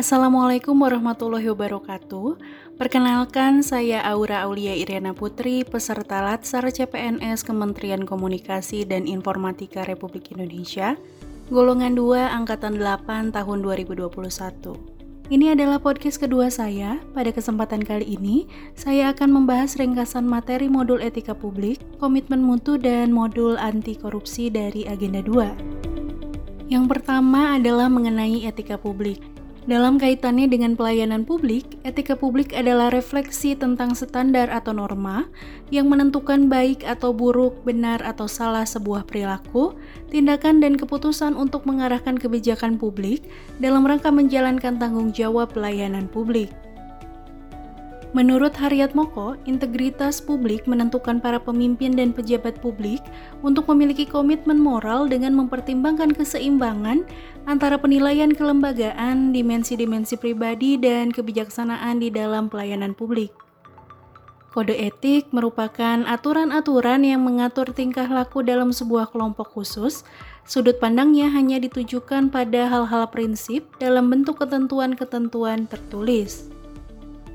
Assalamualaikum 0.00 0.80
warahmatullahi 0.80 1.52
wabarakatuh. 1.52 2.40
Perkenalkan, 2.80 3.60
saya 3.60 4.00
Aura 4.08 4.48
Aulia 4.48 4.72
Iriana 4.72 5.12
Putri, 5.12 5.60
peserta 5.60 6.24
Latsar 6.24 6.64
CPNS 6.72 7.44
Kementerian 7.44 8.08
Komunikasi 8.08 8.88
dan 8.88 9.04
Informatika 9.04 9.84
Republik 9.84 10.32
Indonesia, 10.32 10.96
golongan 11.52 11.92
2 11.92 12.16
angkatan 12.16 12.80
8 12.80 13.28
tahun 13.36 13.58
2021. 13.60 14.08
Ini 15.28 15.52
adalah 15.52 15.76
podcast 15.76 16.16
kedua 16.16 16.48
saya. 16.48 16.96
Pada 17.12 17.28
kesempatan 17.28 17.84
kali 17.84 18.16
ini, 18.16 18.48
saya 18.72 19.12
akan 19.12 19.44
membahas 19.44 19.76
ringkasan 19.76 20.24
materi 20.24 20.72
modul 20.72 21.04
etika 21.04 21.36
publik, 21.36 21.76
komitmen 22.00 22.40
mutu, 22.40 22.80
dan 22.80 23.12
modul 23.12 23.60
anti 23.60 24.00
korupsi 24.00 24.48
dari 24.48 24.88
Agenda 24.88 25.20
2. 25.20 26.72
Yang 26.72 26.84
pertama 26.88 27.60
adalah 27.60 27.92
mengenai 27.92 28.48
etika 28.48 28.80
publik. 28.80 29.20
Dalam 29.68 30.00
kaitannya 30.00 30.48
dengan 30.48 30.72
pelayanan 30.72 31.28
publik, 31.28 31.76
etika 31.84 32.16
publik 32.16 32.56
adalah 32.56 32.88
refleksi 32.88 33.52
tentang 33.52 33.92
standar 33.92 34.48
atau 34.48 34.72
norma 34.72 35.28
yang 35.68 35.92
menentukan 35.92 36.48
baik 36.48 36.80
atau 36.88 37.12
buruk, 37.12 37.60
benar 37.68 38.00
atau 38.00 38.24
salah 38.24 38.64
sebuah 38.64 39.04
perilaku, 39.04 39.76
tindakan, 40.08 40.64
dan 40.64 40.80
keputusan 40.80 41.36
untuk 41.36 41.68
mengarahkan 41.68 42.16
kebijakan 42.16 42.80
publik 42.80 43.20
dalam 43.60 43.84
rangka 43.84 44.08
menjalankan 44.08 44.80
tanggung 44.80 45.12
jawab 45.12 45.52
pelayanan 45.52 46.08
publik. 46.08 46.48
Menurut 48.10 48.58
Haryat 48.58 48.90
Moko, 48.98 49.38
integritas 49.46 50.18
publik 50.18 50.66
menentukan 50.66 51.22
para 51.22 51.38
pemimpin 51.38 51.94
dan 51.94 52.10
pejabat 52.10 52.58
publik 52.58 52.98
untuk 53.46 53.70
memiliki 53.70 54.02
komitmen 54.02 54.58
moral 54.58 55.06
dengan 55.06 55.30
mempertimbangkan 55.38 56.10
keseimbangan 56.18 57.06
antara 57.46 57.78
penilaian 57.78 58.34
kelembagaan, 58.34 59.30
dimensi-dimensi 59.30 60.18
pribadi, 60.18 60.74
dan 60.74 61.14
kebijaksanaan 61.14 62.02
di 62.02 62.10
dalam 62.10 62.50
pelayanan 62.50 62.98
publik. 62.98 63.30
Kode 64.50 64.74
etik 64.74 65.30
merupakan 65.30 66.02
aturan-aturan 66.02 67.06
yang 67.06 67.22
mengatur 67.22 67.70
tingkah 67.70 68.10
laku 68.10 68.42
dalam 68.42 68.74
sebuah 68.74 69.14
kelompok 69.14 69.54
khusus. 69.54 70.02
Sudut 70.42 70.82
pandangnya 70.82 71.30
hanya 71.30 71.62
ditujukan 71.62 72.34
pada 72.34 72.66
hal-hal 72.66 73.06
prinsip 73.14 73.70
dalam 73.78 74.10
bentuk 74.10 74.42
ketentuan-ketentuan 74.42 75.70
tertulis. 75.70 76.50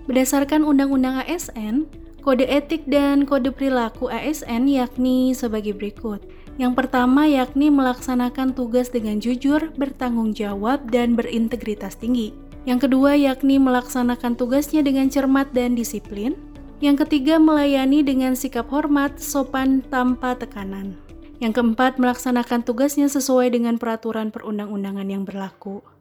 Berdasarkan 0.05 0.61
Undang-Undang 0.61 1.25
ASN, 1.25 1.89
kode 2.21 2.45
etik 2.45 2.85
dan 2.85 3.25
kode 3.25 3.49
perilaku 3.49 4.05
ASN 4.05 4.69
yakni 4.69 5.33
sebagai 5.33 5.73
berikut. 5.73 6.21
Yang 6.61 6.77
pertama 6.77 7.25
yakni 7.25 7.73
melaksanakan 7.73 8.53
tugas 8.53 8.93
dengan 8.93 9.17
jujur, 9.17 9.73
bertanggung 9.75 10.37
jawab, 10.37 10.93
dan 10.93 11.17
berintegritas 11.17 11.97
tinggi. 11.97 12.37
Yang 12.69 12.89
kedua 12.89 13.17
yakni 13.17 13.57
melaksanakan 13.57 14.37
tugasnya 14.37 14.85
dengan 14.85 15.09
cermat 15.09 15.49
dan 15.57 15.73
disiplin. 15.73 16.37
Yang 16.85 17.05
ketiga 17.05 17.41
melayani 17.41 18.05
dengan 18.05 18.37
sikap 18.37 18.69
hormat, 18.69 19.17
sopan, 19.17 19.81
tanpa 19.89 20.37
tekanan. 20.37 20.97
Yang 21.41 21.61
keempat 21.61 21.97
melaksanakan 21.97 22.61
tugasnya 22.61 23.09
sesuai 23.09 23.51
dengan 23.51 23.81
peraturan 23.81 24.29
perundang-undangan 24.29 25.07
yang 25.09 25.25
berlaku. 25.25 25.94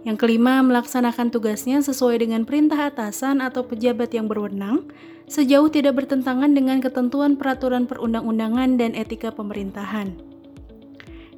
Yang 0.00 0.16
kelima, 0.24 0.64
melaksanakan 0.64 1.28
tugasnya 1.28 1.84
sesuai 1.84 2.24
dengan 2.24 2.48
perintah 2.48 2.88
atasan 2.88 3.44
atau 3.44 3.68
pejabat 3.68 4.16
yang 4.16 4.32
berwenang, 4.32 4.88
sejauh 5.28 5.68
tidak 5.68 6.00
bertentangan 6.00 6.56
dengan 6.56 6.80
ketentuan 6.80 7.36
peraturan 7.36 7.84
perundang-undangan 7.84 8.80
dan 8.80 8.96
etika 8.96 9.28
pemerintahan. 9.28 10.16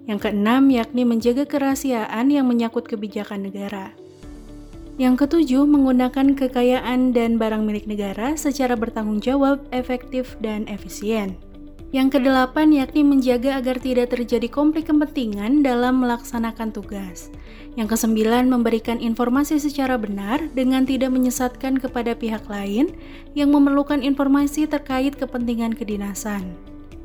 Yang 0.07 0.19
keenam, 0.31 0.71
yakni 0.71 1.03
menjaga 1.03 1.47
kerahasiaan 1.47 2.31
yang 2.31 2.47
menyangkut 2.47 2.87
kebijakan 2.87 3.51
negara. 3.51 3.95
Yang 4.99 5.27
ketujuh, 5.27 5.67
menggunakan 5.67 6.39
kekayaan 6.39 7.11
dan 7.11 7.41
barang 7.41 7.67
milik 7.67 7.91
negara 7.91 8.39
secara 8.39 8.79
bertanggung 8.79 9.19
jawab, 9.19 9.63
efektif, 9.75 10.39
dan 10.39 10.71
efisien. 10.71 11.35
Yang 11.93 12.17
kedelapan 12.17 12.73
yakni 12.73 13.05
menjaga 13.05 13.61
agar 13.61 13.77
tidak 13.77 14.17
terjadi 14.17 14.49
konflik 14.49 14.89
kepentingan 14.89 15.61
dalam 15.61 16.01
melaksanakan 16.01 16.73
tugas. 16.73 17.29
Yang 17.77 17.97
kesembilan 17.97 18.49
memberikan 18.49 18.97
informasi 18.97 19.61
secara 19.61 20.01
benar 20.01 20.41
dengan 20.57 20.89
tidak 20.89 21.13
menyesatkan 21.13 21.77
kepada 21.77 22.17
pihak 22.17 22.49
lain 22.49 22.97
yang 23.37 23.53
memerlukan 23.53 24.01
informasi 24.01 24.65
terkait 24.65 25.21
kepentingan 25.21 25.77
kedinasan. 25.77 26.57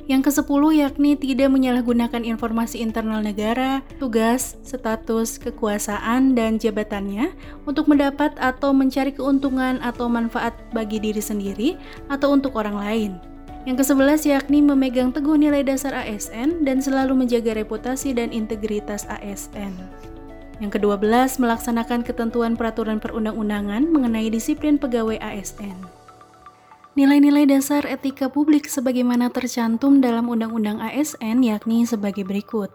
Yang 0.07 0.31
kesepuluh 0.31 0.71
yakni 0.71 1.19
tidak 1.19 1.51
menyalahgunakan 1.51 2.23
informasi 2.23 2.79
internal 2.79 3.19
negara, 3.19 3.83
tugas, 3.99 4.55
status, 4.63 5.35
kekuasaan, 5.35 6.31
dan 6.31 6.55
jabatannya 6.55 7.35
untuk 7.67 7.91
mendapat 7.91 8.31
atau 8.39 8.71
mencari 8.71 9.11
keuntungan 9.11 9.83
atau 9.83 10.07
manfaat 10.07 10.55
bagi 10.71 11.03
diri 11.03 11.19
sendiri 11.19 11.75
atau 12.07 12.31
untuk 12.31 12.55
orang 12.55 12.79
lain. 12.79 13.36
Yang 13.67 13.83
kesebelas 13.83 14.23
yakni 14.23 14.63
memegang 14.63 15.11
teguh 15.11 15.35
nilai 15.35 15.59
dasar 15.59 15.91
ASN 15.91 16.63
dan 16.63 16.79
selalu 16.79 17.19
menjaga 17.19 17.51
reputasi 17.51 18.15
dan 18.15 18.31
integritas 18.31 19.03
ASN. 19.11 19.75
Yang 20.63 20.79
kedua 20.79 20.95
belas 20.95 21.35
melaksanakan 21.35 22.07
ketentuan 22.07 22.55
peraturan 22.55 23.03
perundang-undangan 23.03 23.91
mengenai 23.91 24.31
disiplin 24.31 24.79
pegawai 24.79 25.19
ASN. 25.19 25.83
Nilai-nilai 26.95 27.43
dasar 27.43 27.83
etika 27.83 28.31
publik 28.31 28.71
sebagaimana 28.71 29.27
tercantum 29.35 29.99
dalam 29.99 30.31
Undang-Undang 30.31 30.79
ASN 30.79 31.43
yakni 31.43 31.83
sebagai 31.83 32.23
berikut. 32.23 32.71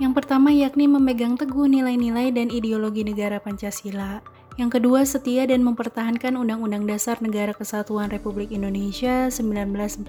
Yang 0.00 0.16
pertama 0.16 0.48
yakni 0.48 0.88
memegang 0.88 1.36
teguh 1.36 1.68
nilai-nilai 1.68 2.32
dan 2.32 2.48
ideologi 2.48 3.04
negara 3.04 3.36
Pancasila. 3.36 4.24
Yang 4.60 4.76
kedua, 4.76 5.08
setia 5.08 5.48
dan 5.48 5.64
mempertahankan 5.64 6.36
Undang-Undang 6.36 6.84
Dasar 6.84 7.16
Negara 7.24 7.56
Kesatuan 7.56 8.12
Republik 8.12 8.52
Indonesia 8.52 9.32
1945. 9.32 10.04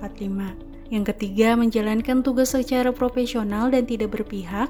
Yang 0.92 1.06
ketiga, 1.16 1.56
menjalankan 1.56 2.20
tugas 2.20 2.52
secara 2.52 2.92
profesional 2.92 3.72
dan 3.72 3.88
tidak 3.88 4.12
berpihak. 4.12 4.68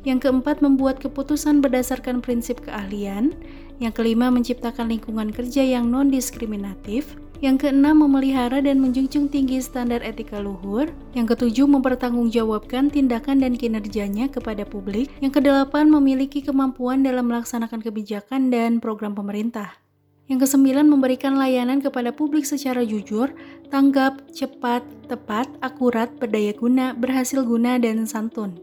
Yang 0.00 0.24
keempat, 0.24 0.64
membuat 0.64 1.04
keputusan 1.04 1.60
berdasarkan 1.60 2.24
prinsip 2.24 2.64
keahlian. 2.64 3.36
Yang 3.76 4.00
kelima, 4.00 4.32
menciptakan 4.32 4.88
lingkungan 4.88 5.28
kerja 5.28 5.60
yang 5.60 5.92
non-diskriminatif. 5.92 7.12
Yang 7.38 7.70
keenam, 7.70 8.02
memelihara 8.02 8.58
dan 8.58 8.82
menjunjung 8.82 9.30
tinggi 9.30 9.62
standar 9.62 10.02
etika 10.02 10.42
luhur. 10.42 10.90
Yang 11.14 11.38
ketujuh, 11.38 11.70
mempertanggungjawabkan 11.70 12.90
tindakan 12.90 13.38
dan 13.38 13.54
kinerjanya 13.54 14.26
kepada 14.26 14.66
publik. 14.66 15.06
Yang 15.22 15.38
kedelapan, 15.38 15.86
memiliki 15.86 16.42
kemampuan 16.42 17.06
dalam 17.06 17.30
melaksanakan 17.30 17.78
kebijakan 17.78 18.50
dan 18.50 18.82
program 18.82 19.14
pemerintah. 19.14 19.78
Yang 20.26 20.50
kesembilan, 20.50 20.90
memberikan 20.90 21.38
layanan 21.38 21.78
kepada 21.78 22.10
publik 22.10 22.42
secara 22.42 22.82
jujur, 22.82 23.30
tanggap, 23.70 24.18
cepat, 24.34 24.82
tepat, 25.06 25.46
akurat, 25.62 26.10
berdaya 26.18 26.50
guna, 26.58 26.90
berhasil 26.90 27.46
guna, 27.46 27.78
dan 27.78 28.02
santun. 28.02 28.58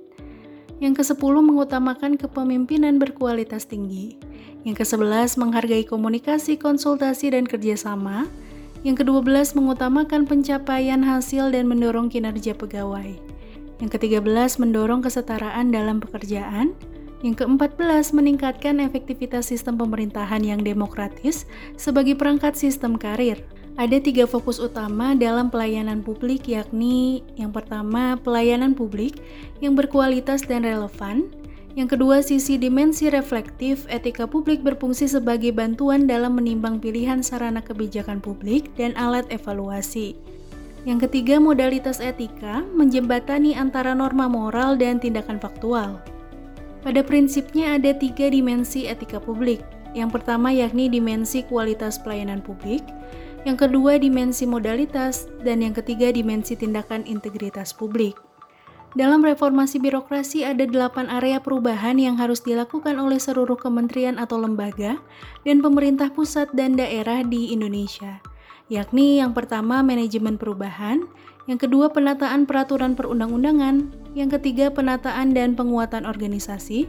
Yang 0.84 1.00
kesepuluh, 1.00 1.40
mengutamakan 1.40 2.20
kepemimpinan 2.20 3.00
berkualitas 3.00 3.72
tinggi. 3.72 4.20
Yang 4.68 4.84
kesebelas, 4.84 5.40
menghargai 5.40 5.88
komunikasi, 5.88 6.60
konsultasi, 6.60 7.32
dan 7.32 7.48
kerjasama. 7.48 8.28
Yang 8.86 9.02
kedua 9.02 9.26
belas 9.26 9.58
mengutamakan 9.58 10.30
pencapaian 10.30 11.02
hasil 11.02 11.50
dan 11.50 11.66
mendorong 11.66 12.06
kinerja 12.06 12.54
pegawai. 12.54 13.18
Yang 13.82 13.90
ketiga 13.98 14.22
belas 14.22 14.62
mendorong 14.62 15.02
kesetaraan 15.02 15.74
dalam 15.74 15.98
pekerjaan. 15.98 16.78
Yang 17.26 17.42
keempat 17.42 17.82
belas 17.82 18.14
meningkatkan 18.14 18.78
efektivitas 18.78 19.50
sistem 19.50 19.82
pemerintahan 19.82 20.46
yang 20.46 20.62
demokratis 20.62 21.50
sebagai 21.74 22.14
perangkat 22.14 22.54
sistem 22.54 22.94
karir. 22.94 23.42
Ada 23.74 23.98
tiga 23.98 24.30
fokus 24.30 24.62
utama 24.62 25.18
dalam 25.18 25.50
pelayanan 25.50 26.06
publik 26.06 26.46
yakni 26.46 27.26
yang 27.42 27.50
pertama 27.50 28.22
pelayanan 28.22 28.78
publik 28.78 29.18
yang 29.66 29.74
berkualitas 29.74 30.46
dan 30.46 30.62
relevan, 30.62 31.34
yang 31.76 31.92
kedua, 31.92 32.24
sisi 32.24 32.56
dimensi 32.56 33.12
reflektif 33.12 33.84
etika 33.92 34.24
publik 34.24 34.64
berfungsi 34.64 35.12
sebagai 35.12 35.52
bantuan 35.52 36.08
dalam 36.08 36.40
menimbang 36.40 36.80
pilihan 36.80 37.20
sarana 37.20 37.60
kebijakan 37.60 38.24
publik 38.24 38.72
dan 38.80 38.96
alat 38.96 39.28
evaluasi. 39.28 40.16
Yang 40.88 41.12
ketiga, 41.12 41.36
modalitas 41.36 42.00
etika 42.00 42.64
menjembatani 42.72 43.60
antara 43.60 43.92
norma 43.92 44.32
moral 44.32 44.80
dan 44.80 45.04
tindakan 45.04 45.36
faktual. 45.36 46.00
Pada 46.80 47.04
prinsipnya 47.04 47.76
ada 47.76 47.92
tiga 47.92 48.32
dimensi 48.32 48.88
etika 48.88 49.20
publik. 49.20 49.60
Yang 49.92 50.16
pertama 50.22 50.56
yakni 50.56 50.88
dimensi 50.88 51.44
kualitas 51.44 52.00
pelayanan 52.00 52.40
publik, 52.40 52.88
yang 53.44 53.60
kedua 53.60 54.02
dimensi 54.02 54.48
modalitas, 54.48 55.30
dan 55.46 55.62
yang 55.62 55.76
ketiga 55.76 56.10
dimensi 56.10 56.58
tindakan 56.58 57.06
integritas 57.06 57.76
publik. 57.76 58.25
Dalam 58.96 59.28
reformasi 59.28 59.76
birokrasi 59.76 60.48
ada 60.48 60.64
delapan 60.64 61.12
area 61.12 61.44
perubahan 61.44 62.00
yang 62.00 62.16
harus 62.16 62.40
dilakukan 62.40 62.96
oleh 62.96 63.20
seluruh 63.20 63.60
kementerian 63.60 64.16
atau 64.16 64.40
lembaga 64.40 64.96
dan 65.44 65.60
pemerintah 65.60 66.08
pusat 66.16 66.48
dan 66.56 66.80
daerah 66.80 67.20
di 67.20 67.52
Indonesia, 67.52 68.24
yakni 68.72 69.20
yang 69.20 69.36
pertama 69.36 69.84
manajemen 69.84 70.40
perubahan, 70.40 71.04
yang 71.44 71.60
kedua 71.60 71.92
penataan 71.92 72.48
peraturan 72.48 72.96
perundang-undangan, 72.96 73.92
yang 74.16 74.32
ketiga 74.32 74.72
penataan 74.72 75.36
dan 75.36 75.60
penguatan 75.60 76.08
organisasi, 76.08 76.88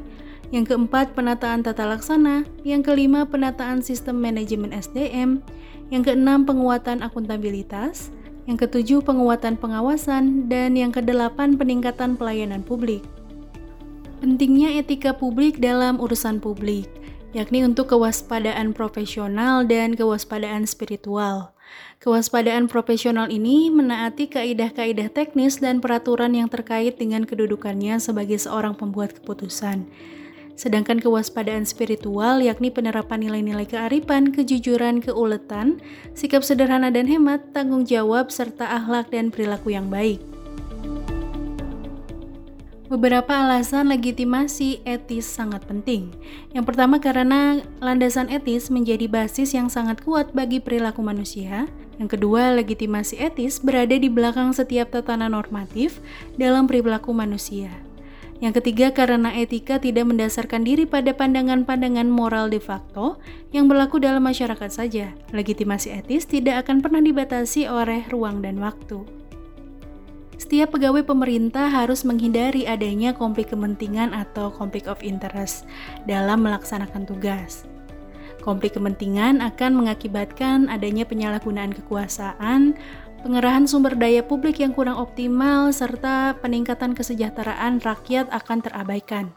Yang 0.55 0.75
keempat, 0.75 1.19
penataan 1.19 1.67
tata 1.67 1.91
laksana. 1.91 2.47
Yang 2.63 2.95
kelima, 2.95 3.27
penataan 3.27 3.83
sistem 3.83 4.23
manajemen 4.23 4.71
SDM. 4.71 5.43
Yang 5.91 6.15
keenam, 6.15 6.47
penguatan 6.47 7.03
akuntabilitas. 7.03 8.15
Yang 8.47 8.71
ketujuh, 8.71 9.03
penguatan 9.03 9.59
pengawasan. 9.59 10.47
Dan 10.47 10.79
yang 10.79 10.95
kedelapan, 10.95 11.59
peningkatan 11.59 12.15
pelayanan 12.15 12.63
publik. 12.63 13.03
Pentingnya 14.17 14.73
etika 14.81 15.13
publik 15.13 15.61
dalam 15.61 16.01
urusan 16.01 16.41
publik, 16.41 16.89
yakni 17.37 17.61
untuk 17.69 17.93
kewaspadaan 17.93 18.73
profesional 18.73 19.69
dan 19.69 19.93
kewaspadaan 19.93 20.65
spiritual. 20.65 21.53
Kewaspadaan 22.01 22.65
profesional 22.65 23.29
ini 23.29 23.69
menaati 23.69 24.33
kaidah-kaidah 24.33 25.13
teknis 25.13 25.61
dan 25.61 25.85
peraturan 25.85 26.33
yang 26.33 26.49
terkait 26.49 26.97
dengan 26.97 27.29
kedudukannya 27.29 28.01
sebagai 28.01 28.41
seorang 28.41 28.73
pembuat 28.73 29.21
keputusan. 29.21 29.85
Sedangkan 30.57 31.05
kewaspadaan 31.05 31.69
spiritual 31.69 32.41
yakni 32.41 32.73
penerapan 32.73 33.29
nilai-nilai 33.29 33.69
kearifan, 33.69 34.33
kejujuran, 34.33 35.05
keuletan, 35.05 35.85
sikap 36.17 36.41
sederhana 36.41 36.89
dan 36.89 37.05
hemat, 37.05 37.53
tanggung 37.53 37.85
jawab, 37.85 38.33
serta 38.33 38.65
akhlak 38.65 39.13
dan 39.13 39.29
perilaku 39.29 39.77
yang 39.77 39.93
baik. 39.93 40.19
Beberapa 42.87 43.35
alasan 43.35 43.91
legitimasi 43.91 44.81
etis 44.87 45.27
sangat 45.27 45.67
penting. 45.67 46.15
Yang 46.55 46.71
pertama 46.71 47.03
karena 47.03 47.59
landasan 47.83 48.31
etis 48.31 48.71
menjadi 48.71 49.11
basis 49.11 49.53
yang 49.53 49.67
sangat 49.67 50.01
kuat 50.07 50.31
bagi 50.33 50.63
perilaku 50.63 51.03
manusia. 51.03 51.67
Yang 51.99 52.17
kedua, 52.17 52.55
legitimasi 52.55 53.19
etis 53.19 53.59
berada 53.59 53.99
di 53.99 54.07
belakang 54.07 54.55
setiap 54.55 54.95
tatanan 54.95 55.35
normatif 55.35 55.99
dalam 56.39 56.71
perilaku 56.71 57.11
manusia. 57.11 57.86
Yang 58.37 58.61
ketiga, 58.61 58.93
karena 58.93 59.33
etika 59.33 59.81
tidak 59.81 60.13
mendasarkan 60.13 60.61
diri 60.61 60.85
pada 60.85 61.17
pandangan-pandangan 61.17 62.05
moral 62.05 62.53
de 62.53 62.61
facto 62.61 63.17
yang 63.49 63.65
berlaku 63.65 63.97
dalam 63.97 64.21
masyarakat 64.29 64.69
saja. 64.69 65.17
Legitimasi 65.33 65.97
etis 65.97 66.29
tidak 66.29 66.69
akan 66.69 66.85
pernah 66.85 67.01
dibatasi 67.01 67.65
oleh 67.65 68.05
ruang 68.13 68.45
dan 68.45 68.61
waktu. 68.61 69.01
Setiap 70.37 70.77
pegawai 70.77 71.01
pemerintah 71.01 71.73
harus 71.73 72.05
menghindari 72.05 72.69
adanya 72.69 73.17
konflik 73.17 73.57
kepentingan 73.57 74.13
atau 74.13 74.53
konflik 74.53 74.85
of 74.85 75.01
interest 75.01 75.65
dalam 76.05 76.45
melaksanakan 76.45 77.09
tugas. 77.09 77.65
Konflik 78.45 78.79
kepentingan 78.79 79.43
akan 79.43 79.75
mengakibatkan 79.75 80.71
adanya 80.71 81.03
penyalahgunaan 81.03 81.73
kekuasaan, 81.73 82.79
pengerahan 83.27 83.67
sumber 83.67 83.99
daya 83.99 84.23
publik 84.23 84.63
yang 84.63 84.71
kurang 84.71 85.03
optimal, 85.03 85.75
serta 85.75 86.39
peningkatan 86.39 86.95
kesejahteraan 86.95 87.83
rakyat 87.83 88.31
akan 88.31 88.63
terabaikan. 88.63 89.35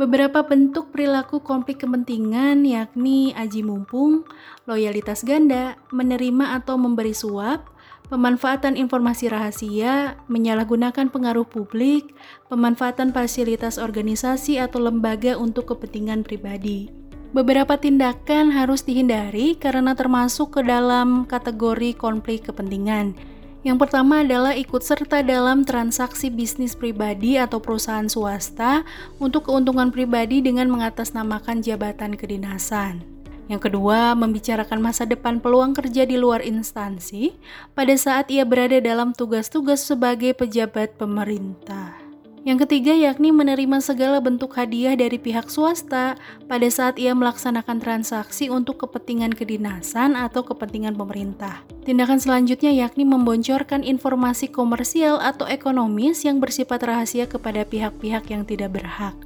Beberapa 0.00 0.40
bentuk 0.40 0.88
perilaku 0.88 1.44
konflik 1.44 1.84
kepentingan 1.84 2.64
yakni 2.64 3.36
aji 3.36 3.60
mumpung, 3.60 4.24
loyalitas 4.64 5.20
ganda, 5.20 5.76
menerima 5.92 6.56
atau 6.64 6.80
memberi 6.80 7.12
suap, 7.12 7.68
pemanfaatan 8.08 8.80
informasi 8.80 9.28
rahasia, 9.28 10.16
menyalahgunakan 10.32 11.12
pengaruh 11.12 11.44
publik, 11.44 12.16
pemanfaatan 12.48 13.12
fasilitas 13.12 13.76
organisasi 13.76 14.56
atau 14.56 14.80
lembaga 14.80 15.36
untuk 15.36 15.76
kepentingan 15.76 16.24
pribadi. 16.24 17.03
Beberapa 17.34 17.74
tindakan 17.74 18.54
harus 18.54 18.86
dihindari 18.86 19.58
karena 19.58 19.98
termasuk 19.98 20.54
ke 20.54 20.60
dalam 20.62 21.26
kategori 21.26 21.98
konflik 21.98 22.46
kepentingan. 22.46 23.18
Yang 23.66 23.82
pertama 23.82 24.22
adalah 24.22 24.54
ikut 24.54 24.78
serta 24.86 25.18
dalam 25.26 25.66
transaksi 25.66 26.30
bisnis 26.30 26.78
pribadi 26.78 27.34
atau 27.34 27.58
perusahaan 27.58 28.06
swasta 28.06 28.86
untuk 29.18 29.50
keuntungan 29.50 29.90
pribadi 29.90 30.46
dengan 30.46 30.70
mengatasnamakan 30.70 31.58
jabatan 31.58 32.14
kedinasan. 32.14 33.02
Yang 33.50 33.66
kedua, 33.66 34.14
membicarakan 34.14 34.78
masa 34.78 35.02
depan 35.02 35.42
peluang 35.42 35.74
kerja 35.74 36.06
di 36.06 36.14
luar 36.14 36.38
instansi 36.46 37.34
pada 37.74 37.98
saat 37.98 38.30
ia 38.30 38.46
berada 38.46 38.78
dalam 38.78 39.10
tugas-tugas 39.10 39.82
sebagai 39.82 40.38
pejabat 40.38 40.94
pemerintah. 40.94 42.03
Yang 42.44 42.68
ketiga 42.68 42.92
yakni 42.92 43.32
menerima 43.32 43.80
segala 43.80 44.20
bentuk 44.20 44.52
hadiah 44.60 44.92
dari 44.92 45.16
pihak 45.16 45.48
swasta 45.48 46.20
pada 46.44 46.68
saat 46.68 47.00
ia 47.00 47.16
melaksanakan 47.16 47.80
transaksi 47.80 48.52
untuk 48.52 48.84
kepentingan 48.84 49.32
kedinasan 49.32 50.12
atau 50.12 50.44
kepentingan 50.44 50.92
pemerintah. 50.92 51.64
Tindakan 51.88 52.20
selanjutnya 52.20 52.68
yakni 52.68 53.08
memboncorkan 53.08 53.80
informasi 53.80 54.52
komersial 54.52 55.24
atau 55.24 55.48
ekonomis 55.48 56.20
yang 56.28 56.36
bersifat 56.36 56.84
rahasia 56.84 57.24
kepada 57.24 57.64
pihak-pihak 57.64 58.28
yang 58.28 58.44
tidak 58.44 58.76
berhak. 58.76 59.16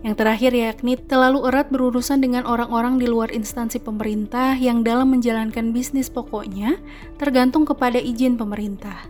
Yang 0.00 0.24
terakhir 0.24 0.52
yakni 0.56 0.96
terlalu 0.96 1.44
erat 1.44 1.68
berurusan 1.68 2.24
dengan 2.24 2.48
orang-orang 2.48 2.96
di 2.96 3.04
luar 3.04 3.28
instansi 3.28 3.76
pemerintah 3.76 4.56
yang 4.56 4.80
dalam 4.80 5.12
menjalankan 5.12 5.76
bisnis 5.76 6.08
pokoknya 6.08 6.80
tergantung 7.20 7.68
kepada 7.68 8.00
izin 8.00 8.40
pemerintah. 8.40 9.04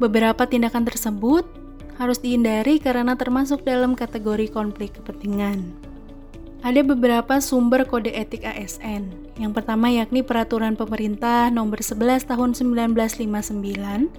Beberapa 0.00 0.48
tindakan 0.48 0.88
tersebut 0.88 1.67
harus 1.98 2.22
dihindari 2.22 2.78
karena 2.78 3.18
termasuk 3.18 3.66
dalam 3.66 3.98
kategori 3.98 4.48
konflik 4.54 4.94
kepentingan. 5.02 5.74
Ada 6.58 6.82
beberapa 6.82 7.38
sumber 7.38 7.86
kode 7.86 8.10
etik 8.10 8.42
ASN. 8.42 9.14
Yang 9.38 9.52
pertama 9.62 9.94
yakni 9.94 10.26
Peraturan 10.26 10.74
Pemerintah 10.74 11.54
Nomor 11.54 11.78
11 11.78 12.26
Tahun 12.26 12.50
1959 12.50 14.10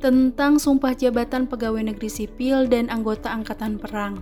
tentang 0.00 0.60
Sumpah 0.60 0.92
Jabatan 0.92 1.48
Pegawai 1.48 1.80
Negeri 1.92 2.12
Sipil 2.12 2.68
dan 2.68 2.92
Anggota 2.92 3.32
Angkatan 3.32 3.80
Perang. 3.80 4.20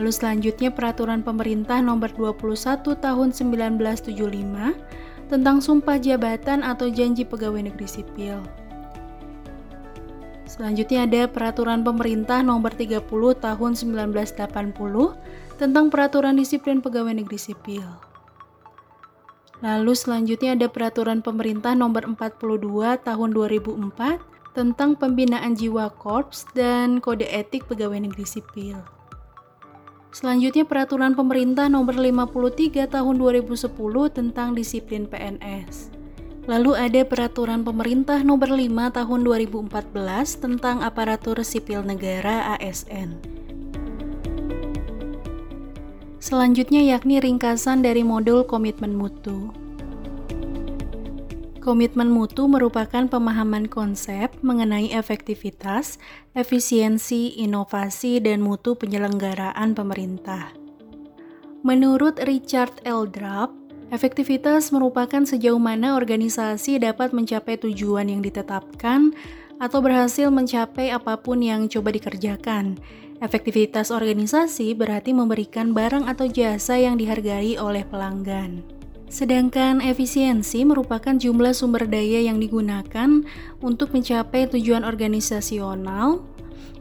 Lalu 0.00 0.12
selanjutnya 0.12 0.72
Peraturan 0.72 1.20
Pemerintah 1.20 1.84
Nomor 1.84 2.16
21 2.16 2.96
Tahun 2.96 3.28
1975 3.36 5.28
tentang 5.28 5.60
Sumpah 5.60 6.00
Jabatan 6.00 6.64
atau 6.64 6.88
Janji 6.88 7.28
Pegawai 7.28 7.68
Negeri 7.68 7.88
Sipil. 7.88 8.40
Selanjutnya 10.60 11.08
ada 11.08 11.24
Peraturan 11.24 11.80
Pemerintah 11.80 12.44
Nomor 12.44 12.76
30 12.76 13.08
Tahun 13.40 13.72
1980 13.72 14.36
tentang 15.56 15.88
Peraturan 15.88 16.36
Disiplin 16.36 16.84
Pegawai 16.84 17.16
Negeri 17.16 17.40
Sipil. 17.40 17.88
Lalu 19.64 19.96
selanjutnya 19.96 20.52
ada 20.52 20.68
Peraturan 20.68 21.24
Pemerintah 21.24 21.72
Nomor 21.72 22.04
42 22.04 22.76
Tahun 23.00 23.28
2004 23.32 24.20
tentang 24.52 25.00
Pembinaan 25.00 25.56
Jiwa 25.56 25.96
Korps 25.96 26.44
dan 26.52 27.00
Kode 27.00 27.24
Etik 27.24 27.64
Pegawai 27.64 27.96
Negeri 27.96 28.28
Sipil. 28.28 28.76
Selanjutnya 30.12 30.68
Peraturan 30.68 31.16
Pemerintah 31.16 31.72
Nomor 31.72 31.96
53 31.96 32.84
Tahun 32.84 33.14
2010 33.16 33.64
tentang 34.12 34.52
Disiplin 34.52 35.08
PNS. 35.08 35.99
Lalu 36.50 36.74
ada 36.74 37.06
Peraturan 37.06 37.62
Pemerintah 37.62 38.26
Nomor 38.26 38.50
5 38.50 38.90
Tahun 38.90 39.20
2014 39.22 39.70
tentang 40.42 40.82
Aparatur 40.82 41.38
Sipil 41.46 41.78
Negara 41.86 42.58
ASN. 42.58 43.14
Selanjutnya 46.18 46.82
yakni 46.82 47.22
ringkasan 47.22 47.86
dari 47.86 48.02
modul 48.02 48.42
komitmen 48.42 48.98
mutu. 48.98 49.54
Komitmen 51.62 52.10
mutu 52.10 52.50
merupakan 52.50 53.06
pemahaman 53.06 53.70
konsep 53.70 54.34
mengenai 54.42 54.90
efektivitas, 54.90 56.02
efisiensi, 56.34 57.30
inovasi, 57.38 58.18
dan 58.18 58.42
mutu 58.42 58.74
penyelenggaraan 58.74 59.78
pemerintah. 59.78 60.50
Menurut 61.62 62.18
Richard 62.26 62.82
L. 62.82 63.06
efektivitas 63.90 64.70
merupakan 64.70 65.22
sejauh 65.26 65.58
mana 65.58 65.98
organisasi 65.98 66.78
dapat 66.78 67.10
mencapai 67.10 67.58
tujuan 67.58 68.06
yang 68.06 68.22
ditetapkan 68.22 69.12
atau 69.60 69.78
berhasil 69.84 70.32
mencapai 70.32 70.88
apa 70.88 71.20
pun 71.20 71.44
yang 71.44 71.68
coba 71.68 71.92
dikerjakan. 71.92 72.80
Efektivitas 73.20 73.92
organisasi 73.92 74.72
berarti 74.72 75.12
memberikan 75.12 75.76
barang 75.76 76.08
atau 76.08 76.24
jasa 76.24 76.80
yang 76.80 76.96
dihargai 76.96 77.60
oleh 77.60 77.84
pelanggan. 77.84 78.64
Sedangkan 79.10 79.82
efisiensi 79.82 80.62
merupakan 80.62 81.12
jumlah 81.12 81.50
sumber 81.50 81.84
daya 81.84 82.24
yang 82.24 82.38
digunakan 82.38 83.26
untuk 83.58 83.90
mencapai 83.90 84.46
tujuan 84.54 84.86
organisasional. 84.86 86.22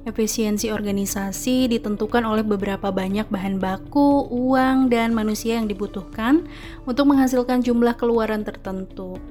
Efisiensi 0.10 0.74
organisasi 0.74 1.70
ditentukan 1.70 2.26
oleh 2.26 2.42
beberapa 2.42 2.90
banyak 2.90 3.30
bahan 3.30 3.62
baku, 3.62 4.26
uang, 4.26 4.90
dan 4.90 5.14
manusia 5.14 5.62
yang 5.62 5.70
dibutuhkan 5.70 6.50
untuk 6.90 7.14
menghasilkan 7.14 7.62
jumlah 7.62 7.94
keluaran 7.94 8.42
tertentu. 8.42 9.22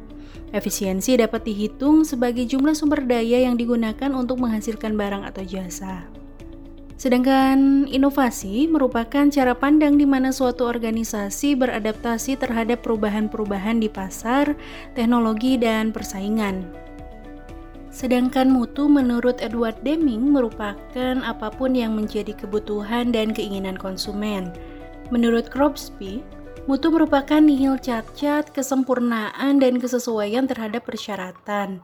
Efisiensi 0.54 1.18
dapat 1.18 1.44
dihitung 1.44 2.06
sebagai 2.06 2.47
jumlah 2.47 2.78
sumber 2.78 3.02
daya 3.02 3.42
yang 3.42 3.58
digunakan 3.58 4.14
untuk 4.14 4.38
menghasilkan 4.38 4.94
barang 4.94 5.26
atau 5.26 5.42
jasa. 5.42 6.06
Sedangkan 6.99 7.87
inovasi 7.87 8.66
merupakan 8.66 9.30
cara 9.30 9.54
pandang 9.54 9.99
di 9.99 10.06
mana 10.06 10.30
suatu 10.30 10.66
organisasi 10.66 11.54
beradaptasi 11.58 12.38
terhadap 12.38 12.82
perubahan-perubahan 12.87 13.78
di 13.82 13.87
pasar, 13.87 14.54
teknologi, 14.99 15.58
dan 15.58 15.94
persaingan. 15.94 16.88
Sedangkan 17.99 18.47
mutu 18.47 18.87
menurut 18.87 19.43
Edward 19.43 19.83
Deming 19.83 20.31
merupakan 20.31 21.19
apa 21.19 21.50
pun 21.50 21.75
yang 21.75 21.99
menjadi 21.99 22.31
kebutuhan 22.31 23.11
dan 23.11 23.35
keinginan 23.35 23.75
konsumen. 23.75 24.55
Menurut 25.11 25.50
Crosby, 25.50 26.23
mutu 26.71 26.95
merupakan 26.95 27.43
nihil 27.43 27.75
cacat, 27.75 28.55
kesempurnaan, 28.55 29.59
dan 29.59 29.83
kesesuaian 29.83 30.47
terhadap 30.47 30.87
persyaratan. 30.87 31.83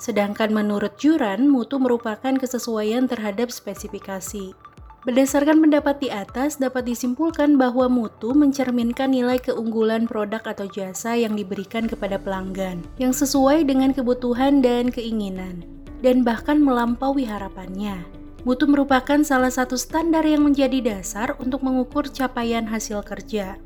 Sedangkan 0.00 0.48
menurut 0.48 0.96
Juran, 0.96 1.44
mutu 1.52 1.76
merupakan 1.76 2.32
kesesuaian 2.40 3.04
terhadap 3.04 3.52
spesifikasi. 3.52 4.56
Berdasarkan 5.00 5.64
pendapat 5.64 5.96
di 6.04 6.12
atas, 6.12 6.60
dapat 6.60 6.84
disimpulkan 6.84 7.56
bahwa 7.56 7.88
mutu 7.88 8.36
mencerminkan 8.36 9.08
nilai 9.08 9.40
keunggulan 9.40 10.04
produk 10.04 10.44
atau 10.44 10.68
jasa 10.68 11.16
yang 11.16 11.32
diberikan 11.32 11.88
kepada 11.88 12.20
pelanggan, 12.20 12.84
yang 13.00 13.16
sesuai 13.16 13.64
dengan 13.64 13.96
kebutuhan 13.96 14.60
dan 14.60 14.92
keinginan, 14.92 15.64
dan 16.04 16.20
bahkan 16.20 16.60
melampaui 16.60 17.24
harapannya. 17.24 17.96
Mutu 18.44 18.68
merupakan 18.68 19.24
salah 19.24 19.48
satu 19.48 19.80
standar 19.80 20.20
yang 20.28 20.44
menjadi 20.44 20.84
dasar 20.84 21.32
untuk 21.40 21.64
mengukur 21.64 22.04
capaian 22.12 22.68
hasil 22.68 23.00
kerja. 23.00 23.56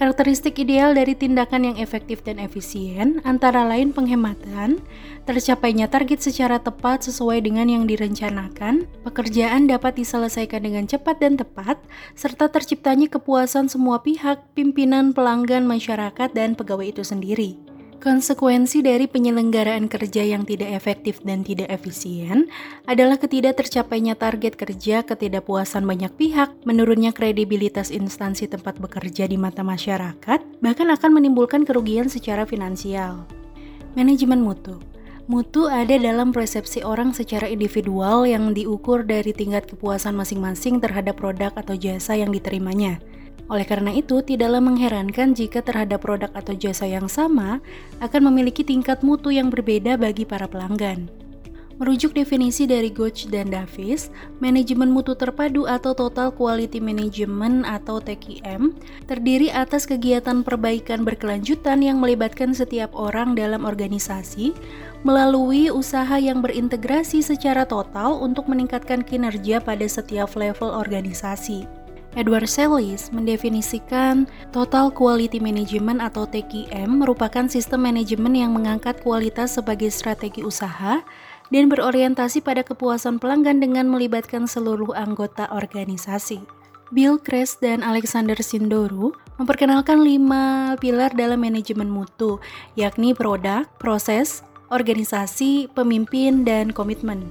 Karakteristik 0.00 0.56
ideal 0.56 0.96
dari 0.96 1.12
tindakan 1.12 1.60
yang 1.60 1.76
efektif 1.76 2.24
dan 2.24 2.40
efisien 2.40 3.20
antara 3.20 3.68
lain 3.68 3.92
penghematan, 3.92 4.80
tercapainya 5.28 5.92
target 5.92 6.24
secara 6.24 6.56
tepat 6.56 7.04
sesuai 7.04 7.44
dengan 7.44 7.68
yang 7.68 7.84
direncanakan, 7.84 8.88
pekerjaan 9.04 9.68
dapat 9.68 10.00
diselesaikan 10.00 10.64
dengan 10.64 10.88
cepat 10.88 11.20
dan 11.20 11.36
tepat, 11.36 11.76
serta 12.16 12.48
terciptanya 12.48 13.12
kepuasan 13.12 13.68
semua 13.68 14.00
pihak, 14.00 14.40
pimpinan, 14.56 15.12
pelanggan, 15.12 15.68
masyarakat, 15.68 16.32
dan 16.32 16.56
pegawai 16.56 16.96
itu 16.96 17.04
sendiri. 17.04 17.69
Konsekuensi 18.00 18.80
dari 18.80 19.04
penyelenggaraan 19.04 19.84
kerja 19.84 20.24
yang 20.24 20.48
tidak 20.48 20.72
efektif 20.72 21.20
dan 21.20 21.44
tidak 21.44 21.68
efisien 21.68 22.48
adalah 22.88 23.20
ketidak 23.20 23.60
tercapainya 23.60 24.16
target 24.16 24.56
kerja, 24.56 25.04
ketidakpuasan 25.04 25.84
banyak 25.84 26.08
pihak, 26.16 26.48
menurunnya 26.64 27.12
kredibilitas 27.12 27.92
instansi 27.92 28.48
tempat 28.48 28.80
bekerja 28.80 29.28
di 29.28 29.36
mata 29.36 29.60
masyarakat, 29.60 30.40
bahkan 30.64 30.88
akan 30.88 31.20
menimbulkan 31.20 31.68
kerugian 31.68 32.08
secara 32.08 32.48
finansial. 32.48 33.28
Manajemen 33.92 34.40
mutu 34.40 34.80
Mutu 35.28 35.68
ada 35.68 36.00
dalam 36.00 36.32
persepsi 36.32 36.80
orang 36.80 37.12
secara 37.12 37.52
individual 37.52 38.24
yang 38.24 38.56
diukur 38.56 39.04
dari 39.04 39.36
tingkat 39.36 39.68
kepuasan 39.68 40.16
masing-masing 40.16 40.80
terhadap 40.80 41.20
produk 41.20 41.52
atau 41.52 41.76
jasa 41.76 42.16
yang 42.16 42.32
diterimanya. 42.32 42.96
Oleh 43.50 43.66
karena 43.66 43.90
itu, 43.90 44.22
tidaklah 44.22 44.62
mengherankan 44.62 45.34
jika 45.34 45.58
terhadap 45.58 46.06
produk 46.06 46.30
atau 46.38 46.54
jasa 46.54 46.86
yang 46.86 47.10
sama 47.10 47.58
akan 47.98 48.30
memiliki 48.30 48.62
tingkat 48.62 49.02
mutu 49.02 49.34
yang 49.34 49.50
berbeda 49.50 49.98
bagi 49.98 50.22
para 50.22 50.46
pelanggan. 50.46 51.10
Merujuk 51.80 52.12
definisi 52.12 52.68
dari 52.68 52.92
Gooch 52.92 53.24
dan 53.32 53.48
Davis, 53.48 54.12
manajemen 54.36 54.92
mutu 54.92 55.16
terpadu 55.16 55.64
atau 55.64 55.96
Total 55.96 56.28
Quality 56.28 56.76
Management 56.76 57.64
atau 57.64 57.96
TQM 58.04 58.76
terdiri 59.08 59.48
atas 59.48 59.88
kegiatan 59.88 60.44
perbaikan 60.44 61.08
berkelanjutan 61.08 61.80
yang 61.80 61.96
melibatkan 61.96 62.52
setiap 62.52 62.92
orang 62.92 63.32
dalam 63.32 63.64
organisasi 63.64 64.52
melalui 65.08 65.72
usaha 65.72 66.20
yang 66.20 66.44
berintegrasi 66.44 67.24
secara 67.24 67.64
total 67.64 68.20
untuk 68.20 68.44
meningkatkan 68.44 69.00
kinerja 69.00 69.64
pada 69.64 69.88
setiap 69.88 70.36
level 70.36 70.68
organisasi. 70.68 71.79
Edward 72.18 72.50
Sellis 72.50 73.14
mendefinisikan 73.14 74.26
Total 74.50 74.90
Quality 74.90 75.38
Management 75.38 76.02
atau 76.02 76.26
TQM 76.26 77.06
merupakan 77.06 77.46
sistem 77.46 77.86
manajemen 77.86 78.34
yang 78.34 78.50
mengangkat 78.50 78.98
kualitas 78.98 79.54
sebagai 79.54 79.94
strategi 79.94 80.42
usaha 80.42 81.02
dan 81.54 81.64
berorientasi 81.70 82.42
pada 82.42 82.66
kepuasan 82.66 83.22
pelanggan 83.22 83.62
dengan 83.62 83.86
melibatkan 83.86 84.50
seluruh 84.50 84.90
anggota 84.94 85.46
organisasi. 85.54 86.42
Bill 86.90 87.22
Kress 87.22 87.54
dan 87.62 87.86
Alexander 87.86 88.34
Sindoru 88.42 89.14
memperkenalkan 89.38 90.02
lima 90.02 90.74
pilar 90.82 91.14
dalam 91.14 91.38
manajemen 91.38 91.86
mutu, 91.86 92.42
yakni 92.74 93.14
produk, 93.14 93.62
proses, 93.78 94.42
organisasi, 94.74 95.70
pemimpin, 95.70 96.42
dan 96.42 96.74
komitmen. 96.74 97.30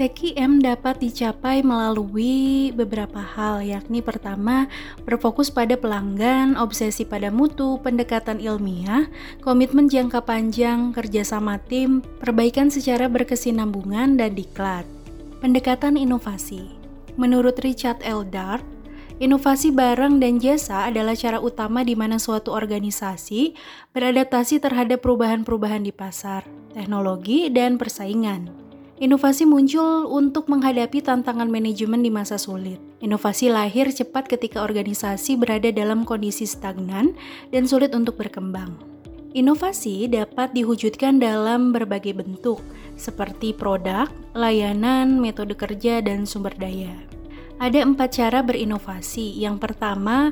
TQM 0.00 0.64
dapat 0.64 0.96
dicapai 0.96 1.60
melalui 1.60 2.72
beberapa 2.72 3.20
hal, 3.20 3.60
yakni 3.60 4.00
pertama, 4.00 4.64
berfokus 5.04 5.52
pada 5.52 5.76
pelanggan, 5.76 6.56
obsesi 6.56 7.04
pada 7.04 7.28
mutu, 7.28 7.76
pendekatan 7.84 8.40
ilmiah, 8.40 9.12
komitmen 9.44 9.92
jangka 9.92 10.24
panjang, 10.24 10.96
kerjasama 10.96 11.60
tim, 11.68 12.00
perbaikan 12.16 12.72
secara 12.72 13.12
berkesinambungan, 13.12 14.16
dan 14.16 14.32
diklat. 14.32 14.88
Pendekatan 15.44 16.00
inovasi 16.00 16.72
Menurut 17.20 17.60
Richard 17.60 18.00
L. 18.00 18.24
Dart, 18.24 18.64
Inovasi 19.20 19.68
barang 19.68 20.16
dan 20.16 20.40
jasa 20.40 20.88
adalah 20.88 21.12
cara 21.12 21.44
utama 21.44 21.84
di 21.84 21.92
mana 21.92 22.16
suatu 22.16 22.56
organisasi 22.56 23.52
beradaptasi 23.92 24.64
terhadap 24.64 25.04
perubahan-perubahan 25.04 25.84
di 25.84 25.92
pasar, 25.92 26.48
teknologi, 26.72 27.52
dan 27.52 27.76
persaingan. 27.76 28.69
Inovasi 29.00 29.48
muncul 29.48 30.12
untuk 30.12 30.52
menghadapi 30.52 31.00
tantangan 31.00 31.48
manajemen 31.48 32.04
di 32.04 32.12
masa 32.12 32.36
sulit. 32.36 32.76
Inovasi 33.00 33.48
lahir 33.48 33.88
cepat 33.88 34.28
ketika 34.28 34.60
organisasi 34.60 35.40
berada 35.40 35.72
dalam 35.72 36.04
kondisi 36.04 36.44
stagnan 36.44 37.16
dan 37.48 37.64
sulit 37.64 37.96
untuk 37.96 38.20
berkembang. 38.20 38.76
Inovasi 39.32 40.04
dapat 40.04 40.52
diwujudkan 40.52 41.16
dalam 41.16 41.72
berbagai 41.72 42.12
bentuk, 42.12 42.60
seperti 43.00 43.56
produk, 43.56 44.04
layanan, 44.36 45.16
metode 45.16 45.56
kerja, 45.56 46.04
dan 46.04 46.28
sumber 46.28 46.52
daya. 46.60 46.92
Ada 47.56 47.80
empat 47.80 48.20
cara 48.20 48.44
berinovasi. 48.44 49.32
Yang 49.40 49.64
pertama, 49.64 50.28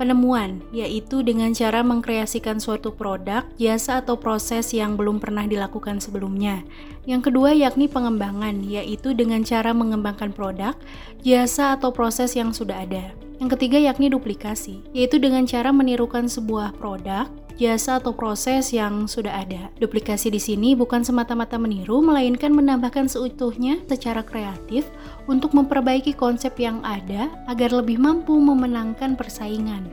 penemuan, 0.00 0.64
yaitu 0.72 1.20
dengan 1.20 1.52
cara 1.52 1.84
mengkreasikan 1.84 2.56
suatu 2.56 2.88
produk, 2.88 3.44
jasa, 3.60 4.00
atau 4.00 4.16
proses 4.16 4.72
yang 4.72 4.96
belum 4.96 5.20
pernah 5.20 5.44
dilakukan 5.44 6.00
sebelumnya. 6.00 6.64
Yang 7.04 7.28
kedua, 7.28 7.52
yakni 7.52 7.84
pengembangan, 7.84 8.64
yaitu 8.64 9.12
dengan 9.12 9.44
cara 9.44 9.76
mengembangkan 9.76 10.32
produk, 10.32 10.72
jasa, 11.20 11.76
atau 11.76 11.92
proses 11.92 12.32
yang 12.32 12.56
sudah 12.56 12.88
ada. 12.88 13.12
Yang 13.44 13.60
ketiga, 13.60 13.76
yakni 13.76 14.08
duplikasi, 14.08 14.80
yaitu 14.96 15.20
dengan 15.20 15.44
cara 15.44 15.68
menirukan 15.68 16.24
sebuah 16.32 16.80
produk, 16.80 17.28
jasa 17.60 18.00
atau 18.00 18.16
proses 18.16 18.72
yang 18.72 19.04
sudah 19.04 19.44
ada. 19.44 19.68
Duplikasi 19.76 20.32
di 20.32 20.40
sini 20.40 20.72
bukan 20.72 21.04
semata-mata 21.04 21.60
meniru, 21.60 22.00
melainkan 22.00 22.56
menambahkan 22.56 23.12
seutuhnya 23.12 23.76
secara 23.84 24.24
kreatif 24.24 24.88
untuk 25.28 25.52
memperbaiki 25.52 26.16
konsep 26.16 26.56
yang 26.56 26.80
ada 26.80 27.28
agar 27.52 27.76
lebih 27.76 28.00
mampu 28.00 28.32
memenangkan 28.40 29.12
persaingan. 29.12 29.84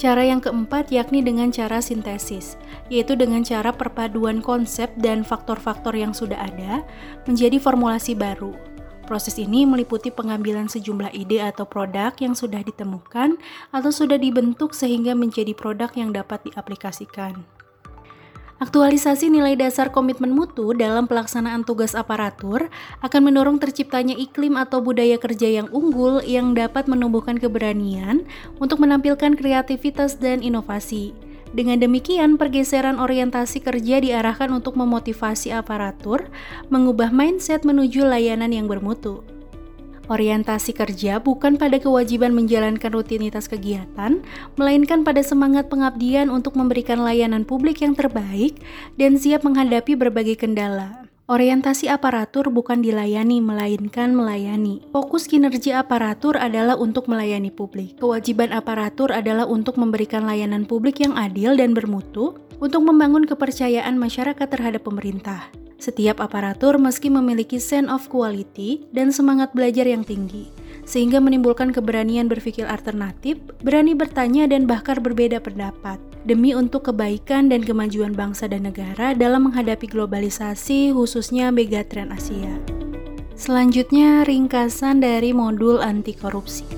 Cara 0.00 0.24
yang 0.24 0.40
keempat 0.40 0.88
yakni 0.88 1.20
dengan 1.20 1.52
cara 1.52 1.84
sintesis, 1.84 2.56
yaitu 2.88 3.12
dengan 3.20 3.44
cara 3.44 3.68
perpaduan 3.68 4.40
konsep 4.40 4.88
dan 4.96 5.20
faktor-faktor 5.20 5.92
yang 5.92 6.16
sudah 6.16 6.40
ada 6.40 6.80
menjadi 7.28 7.60
formulasi 7.60 8.16
baru. 8.16 8.56
Proses 9.10 9.42
ini 9.42 9.66
meliputi 9.66 10.14
pengambilan 10.14 10.70
sejumlah 10.70 11.10
ide 11.10 11.42
atau 11.42 11.66
produk 11.66 12.14
yang 12.22 12.38
sudah 12.38 12.62
ditemukan 12.62 13.42
atau 13.74 13.90
sudah 13.90 14.14
dibentuk 14.14 14.70
sehingga 14.70 15.18
menjadi 15.18 15.50
produk 15.50 15.90
yang 15.98 16.14
dapat 16.14 16.46
diaplikasikan. 16.46 17.42
Aktualisasi 18.62 19.26
nilai 19.26 19.58
dasar 19.58 19.90
komitmen 19.90 20.30
mutu 20.30 20.70
dalam 20.78 21.10
pelaksanaan 21.10 21.66
tugas 21.66 21.98
aparatur 21.98 22.70
akan 23.02 23.20
mendorong 23.26 23.58
terciptanya 23.58 24.14
iklim 24.14 24.54
atau 24.54 24.78
budaya 24.78 25.18
kerja 25.18 25.58
yang 25.58 25.66
unggul 25.74 26.22
yang 26.22 26.54
dapat 26.54 26.86
menumbuhkan 26.86 27.34
keberanian 27.34 28.22
untuk 28.62 28.78
menampilkan 28.78 29.34
kreativitas 29.34 30.22
dan 30.22 30.38
inovasi. 30.38 31.29
Dengan 31.50 31.82
demikian, 31.82 32.38
pergeseran 32.38 33.02
orientasi 33.02 33.58
kerja 33.58 33.98
diarahkan 33.98 34.54
untuk 34.54 34.78
memotivasi 34.78 35.50
aparatur 35.50 36.30
mengubah 36.70 37.10
mindset 37.10 37.66
menuju 37.66 38.06
layanan 38.06 38.54
yang 38.54 38.70
bermutu. 38.70 39.26
Orientasi 40.10 40.74
kerja 40.74 41.22
bukan 41.22 41.54
pada 41.54 41.78
kewajiban 41.78 42.34
menjalankan 42.34 42.90
rutinitas 42.90 43.46
kegiatan, 43.46 44.22
melainkan 44.58 45.06
pada 45.06 45.22
semangat 45.22 45.70
pengabdian 45.70 46.30
untuk 46.30 46.58
memberikan 46.58 47.02
layanan 47.02 47.46
publik 47.46 47.82
yang 47.82 47.94
terbaik 47.94 48.58
dan 48.98 49.14
siap 49.18 49.46
menghadapi 49.46 49.94
berbagai 49.94 50.38
kendala. 50.38 51.09
Orientasi 51.30 51.86
aparatur 51.86 52.50
bukan 52.50 52.82
dilayani, 52.82 53.38
melainkan 53.38 54.10
melayani. 54.10 54.82
Fokus 54.90 55.30
kinerja 55.30 55.78
aparatur 55.78 56.34
adalah 56.34 56.74
untuk 56.74 57.06
melayani 57.06 57.54
publik. 57.54 58.02
Kewajiban 58.02 58.50
aparatur 58.50 59.14
adalah 59.14 59.46
untuk 59.46 59.78
memberikan 59.78 60.26
layanan 60.26 60.66
publik 60.66 60.98
yang 60.98 61.14
adil 61.14 61.54
dan 61.54 61.70
bermutu, 61.70 62.34
untuk 62.58 62.82
membangun 62.82 63.30
kepercayaan 63.30 63.94
masyarakat 63.94 64.42
terhadap 64.42 64.82
pemerintah. 64.82 65.46
Setiap 65.78 66.18
aparatur 66.18 66.82
meski 66.82 67.06
memiliki 67.06 67.62
sense 67.62 67.86
of 67.86 68.10
quality 68.10 68.90
dan 68.90 69.14
semangat 69.14 69.54
belajar 69.54 69.86
yang 69.86 70.02
tinggi, 70.02 70.50
sehingga 70.90 71.22
menimbulkan 71.22 71.70
keberanian 71.70 72.26
berpikir 72.26 72.66
alternatif, 72.66 73.38
berani 73.62 73.94
bertanya, 73.94 74.50
dan 74.50 74.66
bahkan 74.66 74.98
berbeda 74.98 75.38
pendapat. 75.38 76.02
demi 76.20 76.52
untuk 76.52 76.92
kebaikan 76.92 77.48
dan 77.48 77.64
kemajuan 77.64 78.12
bangsa 78.12 78.44
dan 78.44 78.68
negara 78.68 79.16
dalam 79.16 79.48
menghadapi 79.48 79.88
globalisasi 79.88 80.92
khususnya 80.92 81.48
megatrend 81.48 82.12
Asia. 82.12 82.60
Selanjutnya 83.40 84.20
ringkasan 84.28 85.00
dari 85.00 85.32
modul 85.32 85.80
anti 85.80 86.12
korupsi. 86.12 86.68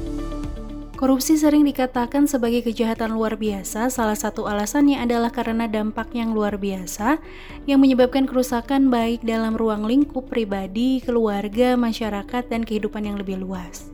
Korupsi 0.94 1.34
sering 1.34 1.66
dikatakan 1.66 2.30
sebagai 2.30 2.62
kejahatan 2.62 3.18
luar 3.18 3.34
biasa. 3.34 3.90
Salah 3.90 4.14
satu 4.14 4.46
alasannya 4.46 5.02
adalah 5.02 5.34
karena 5.34 5.66
dampak 5.66 6.14
yang 6.14 6.30
luar 6.30 6.62
biasa 6.62 7.18
yang 7.66 7.82
menyebabkan 7.82 8.22
kerusakan 8.22 8.86
baik 8.86 9.26
dalam 9.26 9.58
ruang 9.58 9.82
lingkup 9.82 10.30
pribadi, 10.30 11.02
keluarga, 11.02 11.74
masyarakat, 11.74 12.46
dan 12.46 12.62
kehidupan 12.62 13.02
yang 13.10 13.18
lebih 13.18 13.42
luas. 13.42 13.90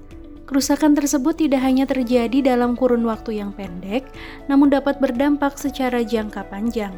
Kerusakan 0.49 0.97
tersebut 0.97 1.45
tidak 1.45 1.61
hanya 1.61 1.85
terjadi 1.85 2.41
dalam 2.41 2.73
kurun 2.73 3.05
waktu 3.05 3.37
yang 3.37 3.53
pendek, 3.53 4.09
namun 4.49 4.73
dapat 4.73 4.97
berdampak 4.97 5.61
secara 5.61 6.01
jangka 6.01 6.49
panjang. 6.49 6.97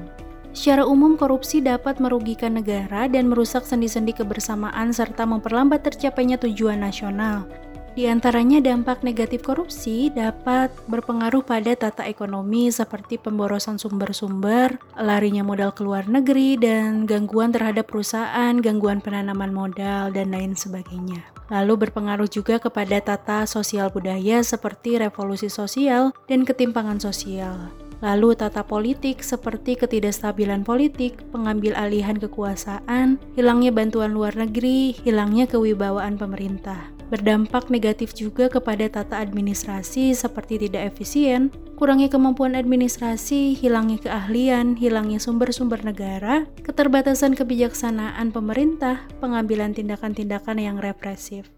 Secara 0.54 0.87
umum, 0.87 1.19
korupsi 1.19 1.59
dapat 1.59 1.99
merugikan 1.99 2.54
negara 2.54 3.11
dan 3.11 3.26
merusak 3.26 3.66
sendi-sendi 3.66 4.14
kebersamaan 4.14 4.95
serta 4.95 5.26
memperlambat 5.26 5.83
tercapainya 5.83 6.38
tujuan 6.38 6.78
nasional. 6.78 7.50
Di 7.99 8.07
antaranya 8.07 8.62
dampak 8.62 9.02
negatif 9.02 9.42
korupsi 9.42 10.14
dapat 10.14 10.71
berpengaruh 10.87 11.42
pada 11.42 11.75
tata 11.75 12.07
ekonomi 12.07 12.71
seperti 12.71 13.19
pemborosan 13.19 13.83
sumber-sumber, 13.83 14.78
larinya 14.95 15.42
modal 15.42 15.75
ke 15.75 15.83
luar 15.83 16.07
negeri, 16.07 16.54
dan 16.54 17.02
gangguan 17.02 17.50
terhadap 17.50 17.90
perusahaan, 17.90 18.54
gangguan 18.62 19.02
penanaman 19.02 19.50
modal, 19.50 20.14
dan 20.14 20.30
lain 20.30 20.54
sebagainya. 20.54 21.39
Lalu 21.50 21.87
berpengaruh 21.87 22.30
juga 22.30 22.62
kepada 22.62 23.02
tata 23.02 23.42
sosial 23.45 23.90
budaya 23.90 24.38
seperti 24.40 25.02
revolusi 25.02 25.50
sosial 25.50 26.14
dan 26.30 26.47
ketimpangan 26.47 27.02
sosial. 27.02 27.75
Lalu 28.00 28.33
tata 28.33 28.64
politik 28.64 29.21
seperti 29.21 29.76
ketidakstabilan 29.76 30.64
politik, 30.64 31.21
pengambil 31.28 31.76
alihan 31.76 32.16
kekuasaan, 32.16 33.21
hilangnya 33.37 33.69
bantuan 33.76 34.16
luar 34.16 34.33
negeri, 34.33 34.97
hilangnya 35.04 35.45
kewibawaan 35.45 36.16
pemerintah. 36.16 36.80
Berdampak 37.12 37.69
negatif 37.69 38.16
juga 38.16 38.49
kepada 38.49 38.88
tata 38.88 39.21
administrasi 39.21 40.16
seperti 40.16 40.64
tidak 40.64 40.97
efisien, 40.97 41.52
kurangnya 41.81 42.13
kemampuan 42.13 42.53
administrasi, 42.53 43.57
hilangnya 43.57 43.97
keahlian, 44.05 44.77
hilangnya 44.77 45.17
sumber-sumber 45.17 45.81
negara, 45.81 46.45
keterbatasan 46.61 47.33
kebijaksanaan 47.33 48.37
pemerintah, 48.37 49.09
pengambilan 49.17 49.73
tindakan-tindakan 49.73 50.61
yang 50.61 50.77
represif. 50.77 51.49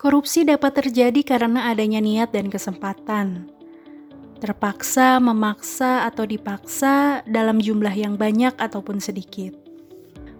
Korupsi 0.00 0.48
dapat 0.48 0.80
terjadi 0.80 1.20
karena 1.20 1.68
adanya 1.68 2.00
niat 2.00 2.32
dan 2.32 2.48
kesempatan 2.48 3.52
terpaksa, 4.44 5.24
memaksa, 5.24 6.04
atau 6.04 6.28
dipaksa 6.28 7.24
dalam 7.24 7.64
jumlah 7.64 7.96
yang 7.96 8.20
banyak 8.20 8.52
ataupun 8.60 9.00
sedikit. 9.00 9.56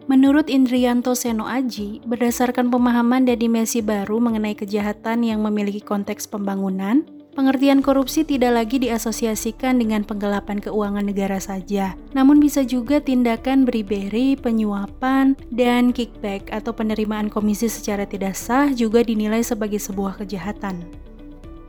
Menurut 0.05 0.53
Indrianto 0.53 1.17
Seno 1.17 1.49
Aji, 1.49 2.05
berdasarkan 2.05 2.69
pemahaman 2.69 3.25
dan 3.25 3.41
dimensi 3.41 3.81
baru 3.81 4.21
mengenai 4.21 4.53
kejahatan 4.53 5.25
yang 5.25 5.41
memiliki 5.41 5.81
konteks 5.81 6.29
pembangunan, 6.29 7.09
pengertian 7.35 7.83
korupsi 7.83 8.23
tidak 8.23 8.55
lagi 8.55 8.79
diasosiasikan 8.79 9.83
dengan 9.83 10.07
penggelapan 10.07 10.63
keuangan 10.63 11.03
negara 11.03 11.43
saja, 11.43 11.99
namun 12.15 12.39
bisa 12.39 12.63
juga 12.63 13.03
tindakan 13.03 13.67
beriberi, 13.67 14.39
penyuapan, 14.39 15.35
dan 15.51 15.91
kickback 15.91 16.49
atau 16.55 16.71
penerimaan 16.71 17.27
komisi 17.27 17.67
secara 17.67 18.07
tidak 18.07 18.39
sah 18.39 18.71
juga 18.71 19.03
dinilai 19.03 19.43
sebagai 19.43 19.83
sebuah 19.83 20.23
kejahatan. 20.23 20.87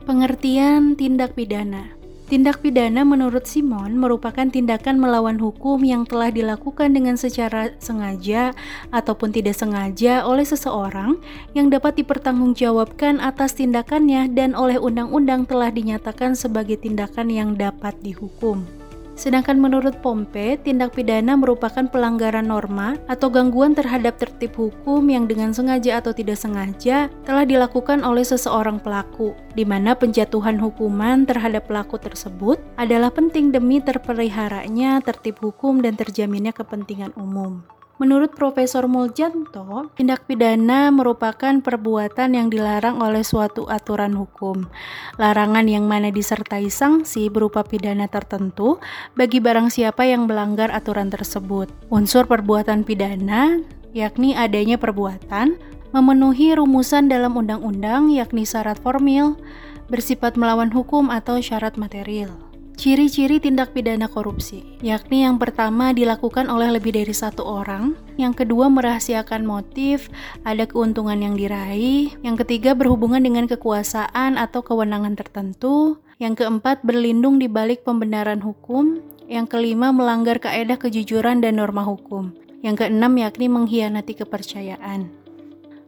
Pengertian 0.06 0.94
tindak 0.94 1.34
pidana 1.34 1.95
Tindak 2.26 2.58
pidana 2.58 3.06
menurut 3.06 3.46
Simon 3.46 4.02
merupakan 4.02 4.50
tindakan 4.50 4.98
melawan 4.98 5.38
hukum 5.38 5.78
yang 5.86 6.02
telah 6.02 6.34
dilakukan 6.34 6.90
dengan 6.90 7.14
secara 7.14 7.70
sengaja 7.78 8.50
ataupun 8.90 9.30
tidak 9.30 9.54
sengaja 9.54 10.26
oleh 10.26 10.42
seseorang 10.42 11.22
yang 11.54 11.70
dapat 11.70 12.02
dipertanggungjawabkan 12.02 13.22
atas 13.22 13.54
tindakannya 13.54 14.26
dan 14.34 14.58
oleh 14.58 14.74
undang-undang 14.74 15.46
telah 15.46 15.70
dinyatakan 15.70 16.34
sebagai 16.34 16.82
tindakan 16.82 17.30
yang 17.30 17.54
dapat 17.54 17.94
dihukum. 18.02 18.75
Sedangkan 19.16 19.56
menurut 19.56 19.96
Pompe, 20.04 20.60
tindak 20.60 20.92
pidana 20.92 21.40
merupakan 21.40 21.88
pelanggaran 21.88 22.52
norma 22.52 23.00
atau 23.08 23.32
gangguan 23.32 23.72
terhadap 23.72 24.20
tertib 24.20 24.52
hukum 24.60 25.08
yang 25.08 25.24
dengan 25.24 25.56
sengaja 25.56 26.04
atau 26.04 26.12
tidak 26.12 26.36
sengaja 26.36 27.08
telah 27.24 27.48
dilakukan 27.48 28.04
oleh 28.04 28.22
seseorang 28.22 28.76
pelaku, 28.76 29.32
di 29.56 29.64
mana 29.64 29.96
penjatuhan 29.96 30.60
hukuman 30.60 31.24
terhadap 31.24 31.64
pelaku 31.64 31.96
tersebut 31.96 32.60
adalah 32.76 33.08
penting 33.08 33.48
demi 33.48 33.80
terpeliharanya 33.80 35.00
tertib 35.00 35.40
hukum 35.40 35.80
dan 35.80 35.96
terjaminnya 35.96 36.52
kepentingan 36.52 37.16
umum. 37.16 37.64
Menurut 37.96 38.36
Profesor 38.36 38.84
Muljanto, 38.84 39.88
tindak 39.96 40.28
pidana 40.28 40.92
merupakan 40.92 41.64
perbuatan 41.64 42.36
yang 42.36 42.52
dilarang 42.52 43.00
oleh 43.00 43.24
suatu 43.24 43.64
aturan 43.72 44.12
hukum. 44.12 44.68
Larangan 45.16 45.64
yang 45.64 45.88
mana 45.88 46.12
disertai 46.12 46.68
sanksi 46.68 47.32
berupa 47.32 47.64
pidana 47.64 48.04
tertentu 48.04 48.76
bagi 49.16 49.40
barang 49.40 49.72
siapa 49.72 50.04
yang 50.04 50.28
melanggar 50.28 50.68
aturan 50.76 51.08
tersebut. 51.08 51.72
Unsur 51.88 52.28
perbuatan 52.28 52.84
pidana 52.84 53.64
yakni 53.96 54.36
adanya 54.36 54.76
perbuatan 54.76 55.56
memenuhi 55.96 56.52
rumusan 56.52 57.08
dalam 57.08 57.32
undang-undang 57.40 58.12
yakni 58.12 58.44
syarat 58.44 58.76
formil, 58.84 59.40
bersifat 59.88 60.36
melawan 60.36 60.68
hukum 60.68 61.08
atau 61.08 61.40
syarat 61.40 61.80
material. 61.80 62.45
Ciri-ciri 62.76 63.40
tindak 63.40 63.72
pidana 63.72 64.04
korupsi, 64.04 64.60
yakni 64.84 65.24
yang 65.24 65.40
pertama 65.40 65.96
dilakukan 65.96 66.44
oleh 66.52 66.76
lebih 66.76 66.92
dari 66.92 67.16
satu 67.16 67.40
orang, 67.40 67.96
yang 68.20 68.36
kedua 68.36 68.68
merahasiakan 68.68 69.48
motif, 69.48 70.12
ada 70.44 70.68
keuntungan 70.68 71.16
yang 71.16 71.40
diraih, 71.40 72.12
yang 72.20 72.36
ketiga 72.36 72.76
berhubungan 72.76 73.24
dengan 73.24 73.48
kekuasaan 73.48 74.36
atau 74.36 74.60
kewenangan 74.60 75.16
tertentu, 75.16 76.04
yang 76.20 76.36
keempat 76.36 76.84
berlindung 76.84 77.40
di 77.40 77.48
balik 77.48 77.80
pembenaran 77.80 78.44
hukum, 78.44 79.00
yang 79.24 79.48
kelima 79.48 79.88
melanggar 79.88 80.36
kaedah 80.36 80.76
kejujuran 80.76 81.40
dan 81.40 81.56
norma 81.56 81.80
hukum, 81.80 82.36
yang 82.60 82.76
keenam 82.76 83.16
yakni 83.16 83.48
mengkhianati 83.48 84.20
kepercayaan. 84.20 85.25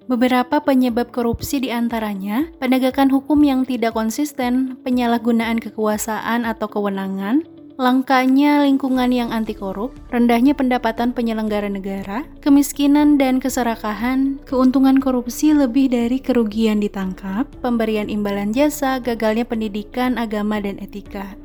Beberapa 0.09 0.64
penyebab 0.64 1.12
korupsi 1.12 1.61
di 1.61 1.68
antaranya 1.68 2.49
penegakan 2.57 3.12
hukum 3.12 3.44
yang 3.44 3.68
tidak 3.68 3.92
konsisten, 3.92 4.81
penyalahgunaan 4.81 5.61
kekuasaan 5.61 6.49
atau 6.49 6.64
kewenangan, 6.64 7.44
langkanya 7.77 8.64
lingkungan 8.64 9.12
yang 9.12 9.29
anti 9.37 9.53
korup, 9.53 9.92
rendahnya 10.09 10.57
pendapatan 10.57 11.12
penyelenggara 11.12 11.68
negara, 11.68 12.25
kemiskinan 12.40 13.21
dan 13.21 13.37
keserakahan, 13.37 14.40
keuntungan 14.49 14.97
korupsi 14.97 15.53
lebih 15.53 15.92
dari 15.92 16.25
kerugian 16.25 16.81
ditangkap, 16.81 17.44
pemberian 17.61 18.09
imbalan 18.09 18.49
jasa, 18.57 19.05
gagalnya 19.05 19.44
pendidikan, 19.44 20.16
agama, 20.16 20.57
dan 20.57 20.81
etika. 20.81 21.37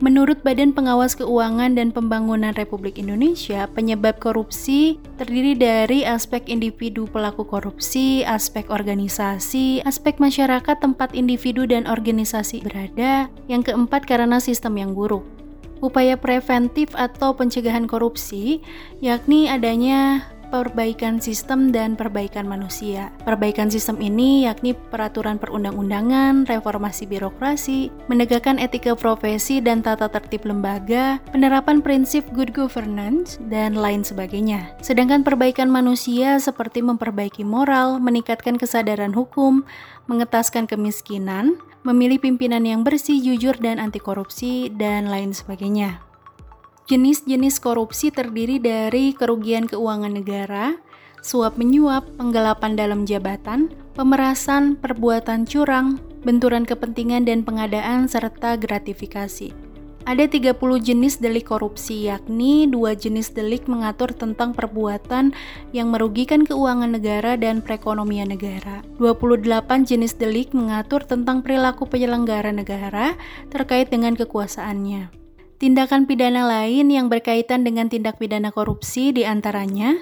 Menurut 0.00 0.40
Badan 0.40 0.72
Pengawas 0.72 1.12
Keuangan 1.18 1.76
dan 1.76 1.92
Pembangunan 1.92 2.56
Republik 2.56 2.96
Indonesia, 2.96 3.68
penyebab 3.68 4.16
korupsi 4.22 4.96
terdiri 5.20 5.52
dari 5.52 6.06
aspek 6.06 6.48
individu 6.48 7.04
pelaku 7.10 7.44
korupsi, 7.44 8.24
aspek 8.24 8.70
organisasi, 8.72 9.84
aspek 9.84 10.16
masyarakat 10.16 10.80
tempat 10.80 11.12
individu 11.12 11.68
dan 11.68 11.84
organisasi 11.84 12.64
berada, 12.64 13.28
yang 13.50 13.60
keempat 13.60 14.08
karena 14.08 14.40
sistem 14.40 14.80
yang 14.80 14.96
buruk. 14.96 15.26
Upaya 15.82 16.14
preventif 16.14 16.94
atau 16.94 17.34
pencegahan 17.34 17.90
korupsi 17.90 18.62
yakni 19.02 19.50
adanya 19.50 20.22
perbaikan 20.52 21.16
sistem 21.16 21.72
dan 21.72 21.96
perbaikan 21.96 22.44
manusia. 22.44 23.08
Perbaikan 23.24 23.72
sistem 23.72 23.96
ini 24.04 24.44
yakni 24.44 24.76
peraturan 24.76 25.40
perundang-undangan, 25.40 26.44
reformasi 26.44 27.08
birokrasi, 27.08 27.88
menegakkan 28.12 28.60
etika 28.60 28.92
profesi 28.92 29.64
dan 29.64 29.80
tata 29.80 30.12
tertib 30.12 30.44
lembaga, 30.44 31.16
penerapan 31.32 31.80
prinsip 31.80 32.28
good 32.36 32.52
governance, 32.52 33.40
dan 33.48 33.72
lain 33.72 34.04
sebagainya. 34.04 34.76
Sedangkan 34.84 35.24
perbaikan 35.24 35.72
manusia 35.72 36.36
seperti 36.36 36.84
memperbaiki 36.84 37.48
moral, 37.48 37.96
meningkatkan 37.96 38.60
kesadaran 38.60 39.16
hukum, 39.16 39.64
mengetaskan 40.04 40.68
kemiskinan, 40.68 41.56
memilih 41.82 42.20
pimpinan 42.20 42.68
yang 42.68 42.84
bersih, 42.84 43.16
jujur, 43.18 43.56
dan 43.56 43.80
anti 43.80 43.98
korupsi, 43.98 44.68
dan 44.68 45.08
lain 45.08 45.32
sebagainya. 45.32 46.11
Jenis-jenis 46.90 47.62
korupsi 47.62 48.10
terdiri 48.10 48.58
dari 48.58 49.14
kerugian 49.14 49.70
keuangan 49.70 50.18
negara, 50.18 50.74
suap 51.22 51.54
menyuap, 51.54 52.02
penggelapan 52.18 52.74
dalam 52.74 53.06
jabatan, 53.06 53.70
pemerasan, 53.94 54.74
perbuatan 54.74 55.46
curang, 55.46 56.02
benturan 56.26 56.66
kepentingan 56.66 57.22
dan 57.22 57.46
pengadaan, 57.46 58.10
serta 58.10 58.58
gratifikasi. 58.58 59.54
Ada 60.02 60.26
30 60.26 60.58
jenis 60.82 61.22
delik 61.22 61.54
korupsi, 61.54 62.10
yakni 62.10 62.66
dua 62.66 62.98
jenis 62.98 63.30
delik 63.30 63.70
mengatur 63.70 64.10
tentang 64.10 64.50
perbuatan 64.50 65.30
yang 65.70 65.94
merugikan 65.94 66.42
keuangan 66.42 66.98
negara 66.98 67.38
dan 67.38 67.62
perekonomian 67.62 68.34
negara. 68.34 68.82
28 68.98 69.86
jenis 69.86 70.18
delik 70.18 70.50
mengatur 70.50 71.06
tentang 71.06 71.46
perilaku 71.46 71.86
penyelenggara 71.86 72.50
negara 72.50 73.14
terkait 73.54 73.94
dengan 73.94 74.18
kekuasaannya. 74.18 75.21
Tindakan 75.62 76.10
pidana 76.10 76.42
lain 76.42 76.90
yang 76.90 77.06
berkaitan 77.06 77.62
dengan 77.62 77.86
tindak 77.86 78.18
pidana 78.18 78.50
korupsi 78.50 79.14
di 79.14 79.22
antaranya 79.22 79.94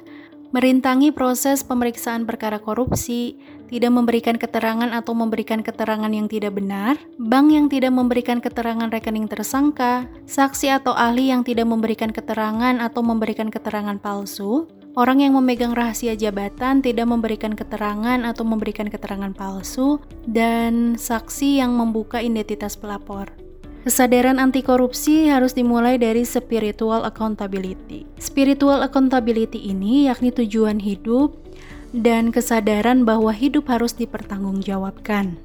merintangi 0.57 1.13
proses 1.13 1.61
pemeriksaan 1.61 2.25
perkara 2.25 2.57
korupsi, 2.57 3.37
tidak 3.69 3.93
memberikan 3.93 4.41
keterangan 4.41 4.89
atau 4.89 5.13
memberikan 5.13 5.61
keterangan 5.61 6.09
yang 6.09 6.33
tidak 6.33 6.57
benar, 6.57 6.97
bank 7.21 7.53
yang 7.53 7.69
tidak 7.69 7.93
memberikan 7.93 8.41
keterangan 8.41 8.89
rekening 8.89 9.29
tersangka, 9.29 10.09
saksi 10.25 10.81
atau 10.81 10.97
ahli 10.97 11.29
yang 11.29 11.45
tidak 11.45 11.69
memberikan 11.69 12.09
keterangan 12.09 12.81
atau 12.81 13.05
memberikan 13.05 13.53
keterangan 13.53 14.01
palsu, 14.01 14.65
orang 14.97 15.29
yang 15.29 15.37
memegang 15.37 15.77
rahasia 15.77 16.17
jabatan 16.17 16.81
tidak 16.81 17.05
memberikan 17.05 17.53
keterangan 17.53 18.25
atau 18.25 18.49
memberikan 18.49 18.89
keterangan 18.89 19.37
palsu, 19.37 20.01
dan 20.25 20.97
saksi 20.97 21.61
yang 21.61 21.77
membuka 21.77 22.19
identitas 22.25 22.81
pelapor. 22.81 23.50
Kesadaran 23.81 24.37
anti 24.37 24.61
korupsi 24.61 25.33
harus 25.33 25.57
dimulai 25.57 25.97
dari 25.97 26.21
spiritual 26.29 27.01
accountability. 27.01 28.05
Spiritual 28.21 28.85
accountability 28.85 29.57
ini 29.73 30.05
yakni 30.05 30.29
tujuan 30.29 30.85
hidup 30.85 31.33
dan 31.97 32.29
kesadaran 32.29 33.09
bahwa 33.09 33.33
hidup 33.33 33.73
harus 33.73 33.97
dipertanggungjawabkan. 33.97 35.41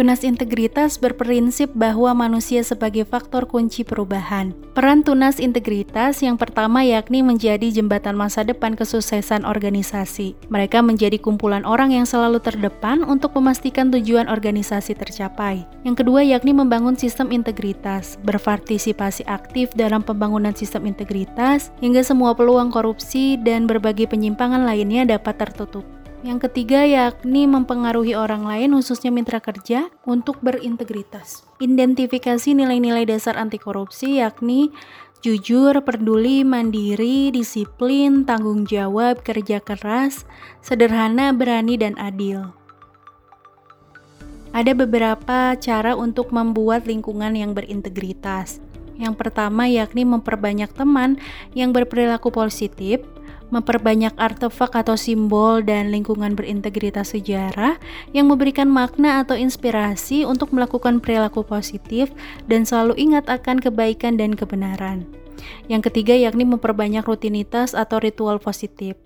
Tunas 0.00 0.24
integritas 0.24 0.96
berprinsip 0.96 1.76
bahwa 1.76 2.16
manusia 2.16 2.64
sebagai 2.64 3.04
faktor 3.04 3.44
kunci 3.44 3.84
perubahan. 3.84 4.56
Peran 4.72 5.04
tunas 5.04 5.36
integritas 5.36 6.24
yang 6.24 6.40
pertama 6.40 6.80
yakni 6.80 7.20
menjadi 7.20 7.68
jembatan 7.68 8.16
masa 8.16 8.40
depan 8.40 8.80
kesuksesan 8.80 9.44
organisasi. 9.44 10.40
Mereka 10.48 10.80
menjadi 10.80 11.20
kumpulan 11.20 11.68
orang 11.68 11.92
yang 11.92 12.08
selalu 12.08 12.40
terdepan 12.40 13.04
untuk 13.04 13.36
memastikan 13.36 13.92
tujuan 13.92 14.32
organisasi 14.32 14.96
tercapai. 14.96 15.68
Yang 15.84 16.00
kedua 16.00 16.24
yakni 16.24 16.56
membangun 16.56 16.96
sistem 16.96 17.28
integritas, 17.28 18.16
berpartisipasi 18.24 19.28
aktif 19.28 19.68
dalam 19.76 20.00
pembangunan 20.00 20.56
sistem 20.56 20.88
integritas 20.88 21.76
hingga 21.84 22.00
semua 22.00 22.32
peluang 22.32 22.72
korupsi 22.72 23.36
dan 23.36 23.68
berbagai 23.68 24.08
penyimpangan 24.08 24.64
lainnya 24.64 25.04
dapat 25.04 25.36
tertutup. 25.44 25.99
Yang 26.20 26.52
ketiga 26.52 26.84
yakni 26.84 27.48
mempengaruhi 27.48 28.12
orang 28.12 28.44
lain 28.44 28.76
khususnya 28.76 29.08
mitra 29.08 29.40
kerja 29.40 29.88
untuk 30.04 30.36
berintegritas. 30.44 31.48
Identifikasi 31.64 32.52
nilai-nilai 32.52 33.08
dasar 33.08 33.40
anti 33.40 33.56
korupsi 33.56 34.20
yakni 34.20 34.68
jujur, 35.24 35.80
peduli, 35.80 36.44
mandiri, 36.44 37.32
disiplin, 37.32 38.28
tanggung 38.28 38.68
jawab, 38.68 39.24
kerja 39.24 39.60
keras, 39.64 40.28
sederhana, 40.60 41.32
berani, 41.32 41.80
dan 41.80 41.96
adil. 41.96 42.52
Ada 44.50 44.74
beberapa 44.74 45.54
cara 45.56 45.94
untuk 45.94 46.34
membuat 46.34 46.84
lingkungan 46.84 47.32
yang 47.32 47.56
berintegritas. 47.56 48.60
Yang 49.00 49.16
pertama 49.16 49.64
yakni 49.64 50.04
memperbanyak 50.04 50.68
teman 50.76 51.16
yang 51.56 51.72
berperilaku 51.72 52.28
positif, 52.28 53.00
memperbanyak 53.50 54.14
artefak 54.16 54.72
atau 54.74 54.94
simbol 54.98 55.60
dan 55.60 55.90
lingkungan 55.90 56.34
berintegritas 56.34 57.12
sejarah 57.12 57.76
yang 58.14 58.30
memberikan 58.30 58.70
makna 58.70 59.22
atau 59.22 59.34
inspirasi 59.36 60.26
untuk 60.26 60.54
melakukan 60.54 60.98
perilaku 61.02 61.42
positif 61.42 62.10
dan 62.46 62.66
selalu 62.66 62.96
ingat 62.98 63.26
akan 63.26 63.58
kebaikan 63.58 64.16
dan 64.18 64.34
kebenaran. 64.34 65.06
Yang 65.66 65.90
ketiga 65.92 66.14
yakni 66.14 66.46
memperbanyak 66.46 67.02
rutinitas 67.04 67.74
atau 67.74 67.98
ritual 67.98 68.38
positif. 68.38 68.98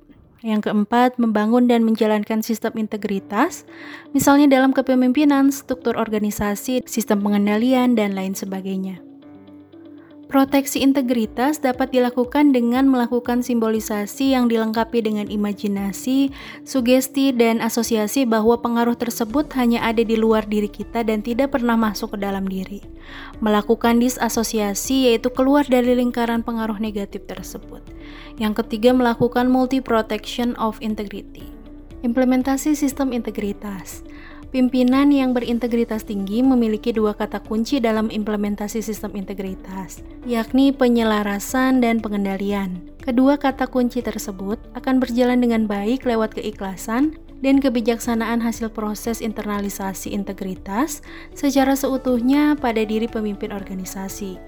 Yang 0.44 0.68
keempat, 0.68 1.16
membangun 1.16 1.64
dan 1.64 1.88
menjalankan 1.88 2.44
sistem 2.44 2.76
integritas, 2.76 3.64
misalnya 4.12 4.60
dalam 4.60 4.76
kepemimpinan, 4.76 5.48
struktur 5.48 5.96
organisasi, 5.96 6.84
sistem 6.84 7.24
pengendalian, 7.24 7.96
dan 7.96 8.12
lain 8.12 8.36
sebagainya. 8.36 9.13
Proteksi 10.24 10.80
integritas 10.80 11.60
dapat 11.60 11.92
dilakukan 11.92 12.56
dengan 12.56 12.88
melakukan 12.88 13.44
simbolisasi 13.44 14.32
yang 14.32 14.48
dilengkapi 14.48 15.04
dengan 15.04 15.28
imajinasi, 15.28 16.32
sugesti, 16.64 17.28
dan 17.30 17.60
asosiasi 17.60 18.24
bahwa 18.24 18.56
pengaruh 18.56 18.96
tersebut 18.96 19.52
hanya 19.54 19.84
ada 19.84 20.00
di 20.00 20.16
luar 20.16 20.48
diri 20.48 20.72
kita 20.72 21.04
dan 21.04 21.20
tidak 21.20 21.52
pernah 21.52 21.76
masuk 21.76 22.16
ke 22.16 22.18
dalam 22.24 22.48
diri. 22.48 22.80
Melakukan 23.44 24.00
disasosiasi 24.00 25.12
yaitu 25.12 25.28
keluar 25.28 25.68
dari 25.68 25.92
lingkaran 25.92 26.40
pengaruh 26.40 26.80
negatif 26.80 27.28
tersebut. 27.28 27.84
Yang 28.40 28.64
ketiga, 28.64 28.96
melakukan 28.96 29.52
multi-protection 29.52 30.56
of 30.56 30.80
integrity. 30.80 31.52
Implementasi 32.00 32.72
sistem 32.72 33.12
integritas. 33.12 34.04
Pimpinan 34.54 35.10
yang 35.10 35.34
berintegritas 35.34 36.06
tinggi 36.06 36.38
memiliki 36.38 36.94
dua 36.94 37.10
kata 37.10 37.42
kunci 37.42 37.82
dalam 37.82 38.06
implementasi 38.06 38.86
sistem 38.86 39.18
integritas, 39.18 39.98
yakni 40.30 40.70
penyelarasan 40.70 41.82
dan 41.82 41.98
pengendalian. 41.98 42.78
Kedua 43.02 43.34
kata 43.34 43.66
kunci 43.66 43.98
tersebut 43.98 44.62
akan 44.78 45.02
berjalan 45.02 45.42
dengan 45.42 45.66
baik 45.66 46.06
lewat 46.06 46.38
keikhlasan 46.38 47.18
dan 47.42 47.58
kebijaksanaan 47.58 48.38
hasil 48.38 48.70
proses 48.70 49.18
internalisasi 49.18 50.14
integritas 50.14 51.02
secara 51.34 51.74
seutuhnya 51.74 52.54
pada 52.54 52.86
diri 52.86 53.10
pemimpin 53.10 53.50
organisasi. 53.50 54.38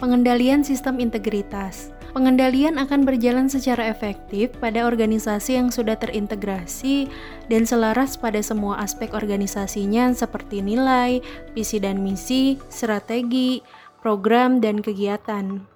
Pengendalian 0.00 0.64
sistem 0.64 0.96
integritas 0.96 1.93
Pengendalian 2.14 2.78
akan 2.78 3.02
berjalan 3.02 3.50
secara 3.50 3.90
efektif 3.90 4.54
pada 4.62 4.86
organisasi 4.86 5.58
yang 5.58 5.74
sudah 5.74 5.98
terintegrasi 5.98 7.10
dan 7.50 7.66
selaras 7.66 8.14
pada 8.14 8.38
semua 8.38 8.78
aspek 8.78 9.10
organisasinya 9.18 10.14
seperti 10.14 10.62
nilai, 10.62 11.18
visi 11.58 11.82
dan 11.82 12.06
misi, 12.06 12.54
strategi, 12.70 13.66
program, 13.98 14.62
dan 14.62 14.78
kegiatan. 14.78 15.66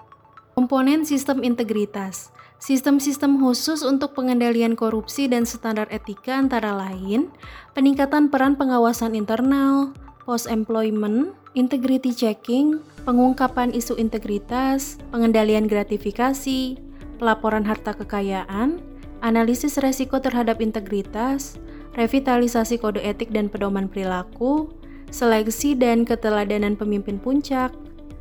Komponen 0.55 1.03
sistem 1.03 1.43
integritas 1.43 2.31
Sistem-sistem 2.59 3.39
khusus 3.39 3.87
untuk 3.87 4.19
pengendalian 4.19 4.75
korupsi 4.75 5.31
dan 5.31 5.47
standar 5.47 5.87
etika 5.95 6.35
antara 6.35 6.75
lain, 6.75 7.31
peningkatan 7.71 8.35
peran 8.35 8.59
pengawasan 8.59 9.15
internal, 9.15 9.95
post-employment, 10.29 11.33
integrity 11.57 12.13
checking, 12.13 12.85
pengungkapan 13.09 13.73
isu 13.73 13.97
integritas, 13.97 15.01
pengendalian 15.09 15.65
gratifikasi, 15.65 16.77
pelaporan 17.17 17.65
harta 17.65 17.97
kekayaan, 17.97 18.85
analisis 19.25 19.81
resiko 19.81 20.21
terhadap 20.21 20.61
integritas, 20.61 21.57
revitalisasi 21.97 22.77
kode 22.77 23.01
etik 23.01 23.33
dan 23.33 23.49
pedoman 23.49 23.89
perilaku, 23.89 24.69
seleksi 25.09 25.73
dan 25.73 26.05
keteladanan 26.05 26.77
pemimpin 26.77 27.17
puncak, 27.17 27.73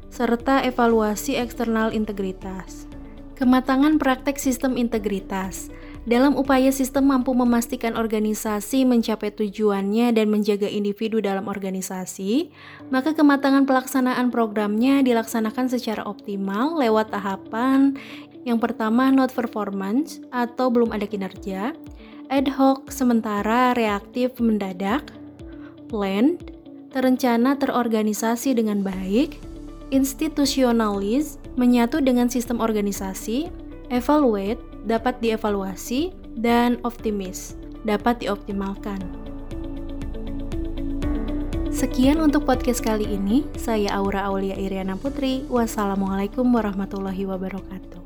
serta 0.08 0.64
evaluasi 0.64 1.36
eksternal 1.36 1.92
integritas. 1.92 2.88
Kematangan 3.36 4.00
praktek 4.00 4.40
sistem 4.40 4.80
integritas 4.80 5.68
dalam 6.08 6.40
upaya 6.40 6.72
sistem 6.72 7.12
mampu 7.12 7.36
memastikan 7.36 8.00
organisasi 8.00 8.88
mencapai 8.88 9.28
tujuannya 9.28 10.16
dan 10.16 10.32
menjaga 10.32 10.64
individu 10.64 11.20
dalam 11.20 11.52
organisasi, 11.52 12.48
maka 12.88 13.12
kematangan 13.12 13.68
pelaksanaan 13.68 14.32
programnya 14.32 15.04
dilaksanakan 15.04 15.68
secara 15.68 16.08
optimal 16.08 16.80
lewat 16.80 17.12
tahapan 17.12 18.00
yang 18.48 18.56
pertama 18.56 19.12
not 19.12 19.36
performance 19.36 20.24
atau 20.32 20.72
belum 20.72 20.96
ada 20.96 21.04
kinerja, 21.04 21.76
ad 22.32 22.48
hoc 22.56 22.88
sementara 22.88 23.76
reaktif 23.76 24.32
mendadak, 24.40 25.12
planned 25.92 26.56
terencana 26.96 27.60
terorganisasi 27.60 28.56
dengan 28.56 28.80
baik, 28.80 29.44
institutionalis 29.92 31.36
menyatu 31.60 32.00
dengan 32.00 32.32
sistem 32.32 32.64
organisasi, 32.64 33.52
evaluate 33.92 34.67
dapat 34.88 35.20
dievaluasi, 35.20 36.16
dan 36.40 36.80
optimis 36.88 37.60
dapat 37.84 38.24
dioptimalkan. 38.24 39.00
Sekian 41.70 42.18
untuk 42.24 42.50
podcast 42.50 42.82
kali 42.82 43.06
ini. 43.06 43.46
Saya 43.54 43.94
Aura 43.94 44.26
Aulia 44.26 44.58
Iriana 44.58 44.98
Putri. 44.98 45.46
Wassalamualaikum 45.46 46.50
warahmatullahi 46.50 47.22
wabarakatuh. 47.30 47.97